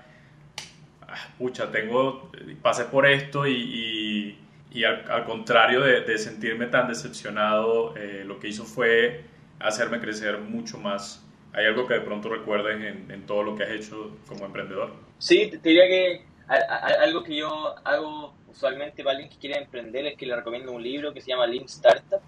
ah, 1.08 1.28
pucha, 1.38 1.72
tengo, 1.72 2.32
pasé 2.62 2.86
por 2.86 3.06
esto 3.06 3.46
y, 3.48 4.38
al, 4.84 5.26
contrario 5.26 5.82
de, 5.82 6.18
sentirme 6.18 6.68
tan 6.68 6.88
decepcionado, 6.88 7.94
lo 8.26 8.40
que 8.40 8.48
hizo 8.48 8.64
fue 8.64 9.26
hacerme 9.60 10.00
crecer 10.00 10.40
mucho 10.40 10.78
más? 10.78 11.24
¿Hay 11.54 11.66
algo 11.66 11.86
que 11.86 11.96
de 11.96 12.02
pronto 12.02 12.30
recuerdes 12.30 12.82
en, 12.82 13.12
en 13.12 13.26
todo 13.26 13.44
lo 13.44 13.56
que 13.56 13.64
has 13.64 13.72
hecho 13.72 14.18
como 14.28 14.46
emprendedor? 14.46 14.94
Sí, 15.18 15.52
te 15.52 15.70
diría 15.70 15.88
que 15.88 16.26
algo 16.48 17.24
que 17.24 17.36
yo 17.36 17.76
hago 17.84 18.34
usualmente 18.48 19.04
para 19.04 19.18
alguien 19.18 19.30
que 19.30 19.38
quiere 19.38 19.62
emprender 19.62 20.06
es 20.06 20.18
que 20.18 20.26
le 20.26 20.36
recomiendo 20.36 20.72
un 20.72 20.84
libro 20.84 21.14
que 21.14 21.22
se 21.22 21.32
llama 21.32 21.48
Lean 21.48 21.66
Startup, 21.66 22.22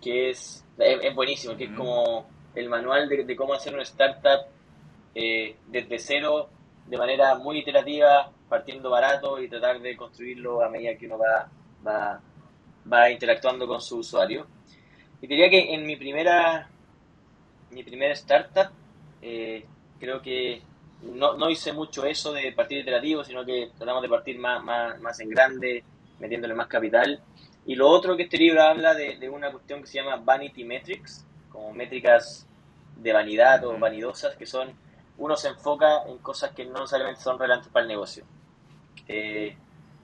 que 0.00 0.30
es, 0.30 0.64
es, 0.78 1.14
buenísimo, 1.14 1.56
que 1.56 1.64
es 1.64 1.70
como 1.70 2.28
el 2.54 2.68
manual 2.68 3.08
de, 3.08 3.36
cómo 3.36 3.54
hacer 3.54 3.74
una 3.74 3.82
startup 3.82 4.46
eh, 5.14 5.56
desde 5.66 5.98
cero, 5.98 6.48
de 6.86 6.96
manera 6.96 7.34
muy 7.36 7.58
iterativa, 7.58 8.30
partiendo 8.48 8.90
barato 8.90 9.40
y 9.40 9.48
tratar 9.48 9.80
de 9.80 9.96
construirlo 9.96 10.62
a 10.62 10.70
medida 10.70 10.96
que 10.96 11.06
uno 11.06 11.18
va, 11.18 11.48
va, 11.86 12.20
va 12.90 13.10
interactuando 13.10 13.66
con 13.66 13.80
su 13.80 13.98
usuario. 13.98 14.46
Y 15.20 15.26
diría 15.26 15.50
que 15.50 15.74
en 15.74 15.84
mi 15.84 15.96
primera, 15.96 16.68
mi 17.70 17.82
primera 17.82 18.14
startup, 18.14 18.70
eh, 19.20 19.66
creo 19.98 20.22
que 20.22 20.62
no, 21.02 21.34
no, 21.34 21.50
hice 21.50 21.72
mucho 21.72 22.04
eso 22.04 22.32
de 22.32 22.52
partir 22.52 22.78
iterativo, 22.78 23.24
sino 23.24 23.44
que 23.44 23.70
tratamos 23.76 24.02
de 24.02 24.08
partir 24.08 24.38
más, 24.38 24.62
más, 24.62 25.00
más 25.00 25.20
en 25.20 25.28
grande, 25.28 25.84
metiéndole 26.18 26.54
más 26.54 26.66
capital. 26.66 27.20
Y 27.66 27.74
lo 27.74 27.88
otro 27.88 28.16
que 28.16 28.24
este 28.24 28.38
libro 28.38 28.62
habla 28.62 28.94
de, 28.94 29.28
una 29.28 29.50
cuestión 29.52 29.82
que 29.82 29.86
se 29.88 29.98
llama 29.98 30.16
Vanity 30.16 30.64
Metrics, 30.64 31.26
como 31.58 31.72
métricas 31.72 32.46
de 32.96 33.12
vanidad 33.12 33.64
o 33.64 33.76
vanidosas, 33.78 34.36
que 34.36 34.46
son, 34.46 34.72
uno 35.16 35.36
se 35.36 35.48
enfoca 35.48 36.04
en 36.06 36.18
cosas 36.18 36.52
que 36.52 36.64
no 36.64 36.80
necesariamente 36.80 37.20
son 37.20 37.38
relevantes 37.38 37.72
para 37.72 37.82
el 37.82 37.88
negocio. 37.88 38.24
Eh, 39.08 39.56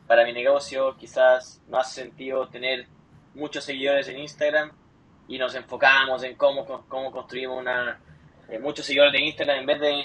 para 0.07 0.25
mi 0.25 0.33
negocio 0.33 0.97
quizás 0.97 1.63
no 1.69 1.79
hace 1.79 2.03
sentido 2.03 2.49
tener 2.49 2.87
muchos 3.35 3.65
seguidores 3.65 4.09
en 4.09 4.19
Instagram 4.19 4.73
y 5.29 5.39
nos 5.39 5.55
enfocamos 5.55 6.25
en 6.25 6.35
cómo, 6.37 6.67
cómo 6.89 7.13
construimos 7.13 7.59
una, 7.59 8.01
eh, 8.49 8.59
muchos 8.59 8.85
seguidores 8.85 9.13
de 9.13 9.21
Instagram 9.21 9.61
en 9.61 9.67
vez 9.67 9.81
de 9.81 10.05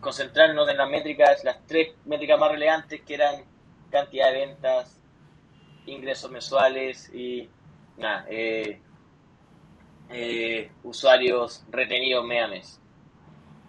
concentrarnos 0.00 0.68
en 0.68 0.76
las 0.76 0.90
métricas, 0.90 1.44
las 1.44 1.64
tres 1.66 1.94
métricas 2.04 2.38
más 2.38 2.50
relevantes 2.50 3.00
que 3.02 3.14
eran 3.14 3.44
cantidad 3.90 4.32
de 4.32 4.46
ventas, 4.46 4.98
ingresos 5.86 6.30
mensuales 6.30 7.12
y 7.14 7.48
nada, 7.96 8.26
eh, 8.28 8.80
eh, 10.12 10.70
usuarios 10.82 11.64
retenidos 11.70 12.24
mes 12.24 12.44
a 12.44 12.48
mes. 12.48 12.80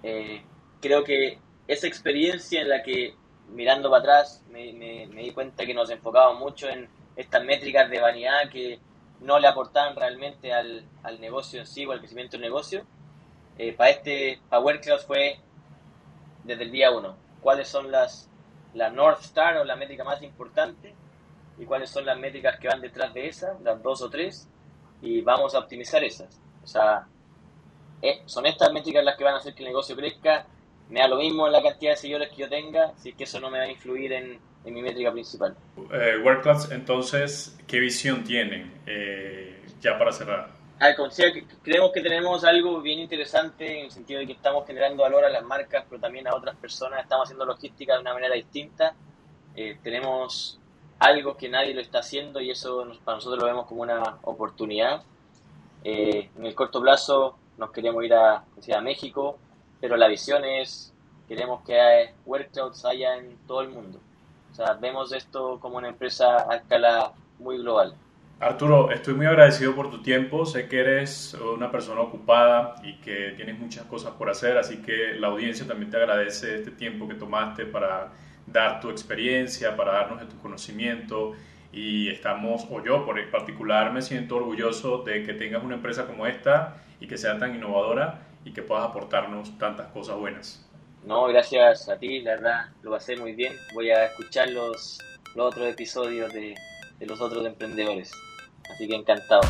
Eh, 0.04 0.44
creo 0.82 1.04
que 1.04 1.40
esa 1.68 1.88
experiencia 1.88 2.62
en 2.62 2.70
la 2.70 2.84
que 2.84 3.16
mirando 3.50 3.90
para 3.90 4.02
atrás 4.02 4.44
me, 4.50 5.08
di 5.08 5.32
cuenta 5.32 5.66
que 5.66 5.74
nos 5.74 5.90
enfocábamos 5.90 6.40
mucho 6.40 6.68
en 6.68 6.90
estas 7.16 7.44
métricas 7.44 7.90
de 7.90 8.00
vanidad 8.00 8.50
que 8.52 8.80
no 9.22 9.40
le 9.40 9.48
aportaban 9.48 9.96
realmente 9.96 10.52
al, 10.54 10.86
negocio 11.20 11.60
en 11.60 11.68
sí 11.68 11.86
o 11.86 11.92
al 11.92 12.00
crecimiento 12.00 12.38
del 12.38 12.42
negocio. 12.42 12.86
para 13.78 13.92
este 13.92 14.40
Power 14.50 14.82
fue 15.06 15.40
desde 16.44 16.64
el 16.64 16.72
día 16.72 16.92
uno. 16.92 17.16
¿Cuáles 17.42 17.68
son 17.68 17.92
las 17.92 18.30
la 18.74 18.90
North 18.90 19.22
Star 19.22 19.58
o 19.58 19.64
la 19.64 19.76
métrica 19.76 20.04
más 20.04 20.22
importante? 20.22 20.94
¿Y 21.58 21.66
cuáles 21.66 21.90
son 21.90 22.06
las 22.06 22.18
métricas 22.18 22.60
que 22.60 22.68
van 22.68 22.82
detrás 22.82 23.14
de 23.14 23.28
esas, 23.28 23.60
las 23.62 23.82
dos 23.82 24.02
o 24.02 24.10
tres? 24.10 24.50
Y 25.04 25.22
vamos 25.22 25.54
a 25.54 25.60
optimizar 25.60 26.04
esas. 26.04 26.40
O 26.64 26.68
sea, 26.68 27.06
eh, 28.02 28.24
son 28.26 28.48
estas 28.48 28.74
métricas 28.74 29.04
las 29.04 29.16
que 29.16 29.24
van 29.24 29.36
a 29.36 29.38
hacer 29.38 29.54
que 29.54 29.62
el 29.62 29.70
negocio 29.70 29.96
crezca. 29.96 30.48
Me 30.90 31.00
da 31.00 31.08
lo 31.08 31.18
mismo 31.18 31.48
la 31.48 31.62
cantidad 31.62 31.92
de 31.92 31.98
seguidores 31.98 32.30
que 32.30 32.38
yo 32.38 32.50
tenga, 32.50 32.94
si 32.98 33.10
es 33.10 33.16
que 33.16 33.26
eso 33.26 33.40
no 33.40 33.52
me 33.52 33.60
va 33.60 33.66
a 33.66 33.72
influir 33.72 34.12
en, 34.14 34.40
en 34.66 34.74
mi 34.74 34.82
métrica 34.82 35.12
principal. 35.12 35.56
Eh, 35.92 36.24
entonces, 36.72 37.56
¿qué 37.68 37.80
visión 37.80 38.24
tienen? 38.24 38.82
Eh, 38.88 39.62
ya 39.80 39.98
para 39.98 40.12
cerrar 40.12 40.64
creemos 41.62 41.92
que 41.94 42.02
tenemos 42.02 42.44
algo 42.44 42.82
bien 42.82 43.00
interesante 43.00 43.80
en 43.80 43.86
el 43.86 43.92
sentido 43.92 44.20
de 44.20 44.28
que 44.28 44.34
estamos 44.34 44.66
generando 44.66 45.04
valor 45.04 45.24
a 45.26 45.30
las 45.30 45.44
marcas, 45.44 45.86
pero 45.90 46.02
también 46.02 46.28
a 46.28 46.36
otras 46.36 46.56
personas. 46.58 47.02
Estamos 47.02 47.26
haciendo 47.26 47.46
logística 47.46 47.94
de 47.94 48.02
una 48.02 48.14
manera 48.14 48.36
distinta. 48.36 48.94
Eh, 49.56 49.78
tenemos 49.82 50.60
algo 51.04 51.36
que 51.36 51.50
nadie 51.50 51.74
lo 51.74 51.82
está 51.82 52.00
haciendo 52.00 52.40
y 52.40 52.50
eso 52.50 52.88
para 53.04 53.18
nosotros 53.18 53.42
lo 53.42 53.46
vemos 53.46 53.68
como 53.68 53.82
una 53.82 54.20
oportunidad. 54.24 55.04
Eh, 55.84 56.30
en 56.38 56.46
el 56.46 56.56
corto 56.56 56.82
plazo 56.82 57.36
nos 57.58 57.72
queremos 57.72 58.04
ir 58.06 58.14
a, 58.14 58.38
a 58.38 58.82
México, 58.82 59.38
pero 59.82 59.98
la 59.98 60.08
visión 60.08 60.46
es, 60.46 60.94
queremos 61.28 61.62
que 61.66 62.14
Workclouds 62.26 62.86
haya 62.86 63.18
en 63.18 63.38
todo 63.46 63.62
el 63.62 63.70
mundo. 63.70 64.00
O 64.52 64.56
sea, 64.56 64.76
vemos 64.76 65.12
esto 65.12 65.60
como 65.60 65.78
una 65.78 65.90
empresa 65.90 66.50
a 66.50 66.56
escala 66.56 67.12
muy 67.38 67.58
global. 67.58 67.96
Arturo, 68.40 68.90
estoy 68.90 69.14
muy 69.14 69.26
agradecido 69.26 69.76
por 69.76 69.92
tu 69.92 70.02
tiempo. 70.02 70.46
Sé 70.46 70.70
que 70.70 70.80
eres 70.80 71.34
una 71.34 71.70
persona 71.70 72.00
ocupada 72.00 72.76
y 72.82 72.96
que 73.02 73.34
tienes 73.36 73.60
muchas 73.60 73.84
cosas 73.86 74.12
por 74.12 74.30
hacer, 74.30 74.58
así 74.58 74.82
que 74.82 75.16
la 75.16 75.28
audiencia 75.28 75.68
también 75.68 75.92
te 75.92 75.98
agradece 75.98 76.60
este 76.60 76.72
tiempo 76.72 77.08
que 77.10 77.16
tomaste 77.16 77.66
para 77.66 78.12
dar 78.46 78.80
tu 78.80 78.90
experiencia, 78.90 79.76
para 79.76 79.94
darnos 79.94 80.20
de 80.20 80.26
tu 80.28 80.38
conocimiento. 80.40 81.34
Y 81.72 82.10
estamos, 82.10 82.68
o 82.70 82.84
yo 82.84 83.06
por 83.06 83.20
particular, 83.32 83.92
me 83.92 84.02
siento 84.02 84.36
orgulloso 84.36 85.00
de 85.00 85.24
que 85.24 85.34
tengas 85.34 85.64
una 85.64 85.76
empresa 85.76 86.06
como 86.06 86.28
esta 86.28 86.78
y 87.00 87.08
que 87.08 87.18
sea 87.18 87.40
tan 87.40 87.56
innovadora 87.56 88.22
y 88.46 88.54
que 88.54 88.62
puedas 88.62 88.86
aportarnos 88.86 89.58
tantas 89.58 89.88
cosas 89.88 90.18
buenas. 90.18 90.70
No, 91.04 91.26
gracias 91.26 91.90
a 91.90 91.98
ti, 91.98 92.22
la 92.22 92.36
verdad, 92.36 92.66
lo 92.82 92.96
hacer 92.96 93.20
muy 93.20 93.34
bien. 93.34 93.54
Voy 93.74 93.90
a 93.90 94.06
escuchar 94.06 94.50
los, 94.50 95.00
los 95.36 95.48
otros 95.48 95.68
episodios 95.68 96.32
de, 96.32 96.56
de 97.00 97.06
los 97.06 97.20
otros 97.20 97.46
emprendedores. 97.46 98.12
Así 98.70 98.88
que 98.88 98.96
encantado. 98.96 99.42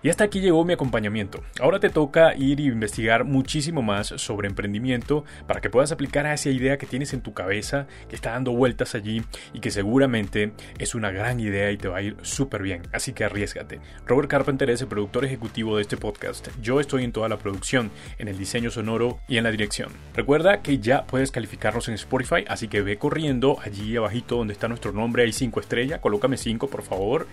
Y 0.00 0.10
hasta 0.10 0.22
aquí 0.22 0.40
llegó 0.40 0.64
mi 0.64 0.72
acompañamiento. 0.72 1.42
Ahora 1.60 1.80
te 1.80 1.90
toca 1.90 2.32
ir 2.36 2.60
y 2.60 2.66
investigar 2.66 3.24
muchísimo 3.24 3.82
más 3.82 4.06
sobre 4.06 4.46
emprendimiento 4.46 5.24
para 5.48 5.60
que 5.60 5.70
puedas 5.70 5.90
aplicar 5.90 6.24
a 6.24 6.34
esa 6.34 6.50
idea 6.50 6.78
que 6.78 6.86
tienes 6.86 7.12
en 7.14 7.20
tu 7.20 7.34
cabeza, 7.34 7.88
que 8.08 8.14
está 8.14 8.30
dando 8.30 8.52
vueltas 8.52 8.94
allí 8.94 9.24
y 9.52 9.58
que 9.58 9.72
seguramente 9.72 10.52
es 10.78 10.94
una 10.94 11.10
gran 11.10 11.40
idea 11.40 11.72
y 11.72 11.78
te 11.78 11.88
va 11.88 11.96
a 11.96 12.02
ir 12.02 12.16
súper 12.22 12.62
bien. 12.62 12.82
Así 12.92 13.12
que 13.12 13.24
arriesgate. 13.24 13.80
Robert 14.06 14.30
Carpenter 14.30 14.70
es 14.70 14.82
el 14.82 14.86
productor 14.86 15.24
ejecutivo 15.24 15.74
de 15.74 15.82
este 15.82 15.96
podcast. 15.96 16.46
Yo 16.62 16.78
estoy 16.78 17.02
en 17.02 17.10
toda 17.10 17.28
la 17.28 17.38
producción, 17.38 17.90
en 18.18 18.28
el 18.28 18.38
diseño 18.38 18.70
sonoro 18.70 19.18
y 19.26 19.38
en 19.38 19.44
la 19.44 19.50
dirección. 19.50 19.90
Recuerda 20.14 20.62
que 20.62 20.78
ya 20.78 21.06
puedes 21.06 21.32
calificarnos 21.32 21.88
en 21.88 21.94
Spotify, 21.94 22.44
así 22.46 22.68
que 22.68 22.82
ve 22.82 22.98
corriendo 22.98 23.58
allí 23.64 23.96
abajito 23.96 24.36
donde 24.36 24.52
está 24.52 24.68
nuestro 24.68 24.92
nombre, 24.92 25.24
hay 25.24 25.32
5 25.32 25.58
estrellas, 25.58 25.98
colócame 25.98 26.36
5 26.36 26.68
por 26.68 26.82
favor. 26.82 27.26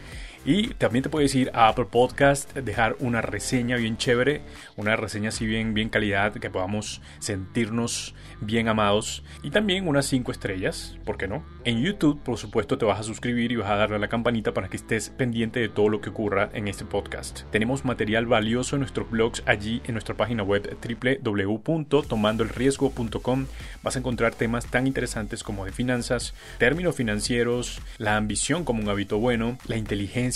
Y 0.45 0.75
también 0.75 1.01
te 1.01 1.09
puedes 1.09 1.33
ir 1.33 1.49
a 1.55 1.69
Apple 1.69 1.87
Podcast 1.89 2.53
dejar 2.53 2.95
una 2.99 3.21
reseña 3.21 3.77
bien 3.77 3.97
chévere, 3.97 4.43
una 4.75 4.95
reseña 4.95 5.29
así 5.29 5.47
bien, 5.47 5.73
bien 5.73 5.89
calidad, 5.89 6.33
que 6.33 6.51
podamos 6.51 7.01
sentirnos 7.17 8.13
bien 8.41 8.67
amados 8.67 9.23
y 9.41 9.49
también 9.49 9.87
unas 9.87 10.05
5 10.05 10.31
estrellas, 10.31 10.99
¿por 11.03 11.17
qué 11.17 11.27
no? 11.27 11.43
En 11.63 11.81
YouTube, 11.81 12.21
por 12.21 12.37
supuesto, 12.37 12.77
te 12.77 12.85
vas 12.85 12.99
a 12.99 13.03
suscribir 13.03 13.51
y 13.51 13.55
vas 13.55 13.71
a 13.71 13.75
darle 13.75 13.95
a 13.95 13.99
la 13.99 14.07
campanita 14.07 14.53
para 14.53 14.69
que 14.69 14.77
estés 14.77 15.09
pendiente 15.09 15.59
de 15.59 15.69
todo 15.69 15.89
lo 15.89 15.99
que 15.99 16.11
ocurra 16.11 16.51
en 16.53 16.67
este 16.67 16.85
podcast. 16.85 17.41
Tenemos 17.51 17.83
material 17.83 18.27
valioso 18.27 18.75
en 18.75 18.81
nuestros 18.81 19.09
blogs 19.09 19.41
allí 19.47 19.81
en 19.85 19.93
nuestra 19.93 20.15
página 20.15 20.43
web 20.43 20.77
www.tomandoelriesgo.com. 21.23 23.47
Vas 23.81 23.95
a 23.95 23.99
encontrar 23.99 24.35
temas 24.35 24.67
tan 24.67 24.85
interesantes 24.85 25.43
como 25.43 25.65
de 25.65 25.71
finanzas, 25.71 26.35
términos 26.59 26.95
financieros, 26.95 27.81
la 27.97 28.15
ambición 28.15 28.63
como 28.63 28.83
un 28.83 28.89
hábito 28.89 29.17
bueno, 29.17 29.57
la 29.67 29.77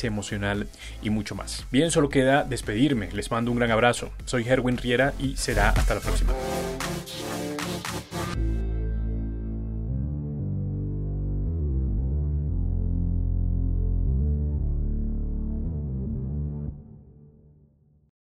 emocional 0.08 0.68
y 1.02 1.10
mucho 1.10 1.36
más. 1.36 1.66
Bien, 1.72 1.92
solo 1.92 2.10
queda 2.10 2.44
despedirme. 2.44 3.12
Les 3.12 3.32
mando 3.32 3.52
un 3.52 3.58
gran 3.58 3.72
abrazo. 3.72 4.12
Soy 4.26 4.48
Herwin 4.48 4.78
Riera 4.78 5.14
y 5.20 5.36
será 5.38 5.70
hasta 5.70 5.96
la 5.96 6.02
próxima. 6.02 6.34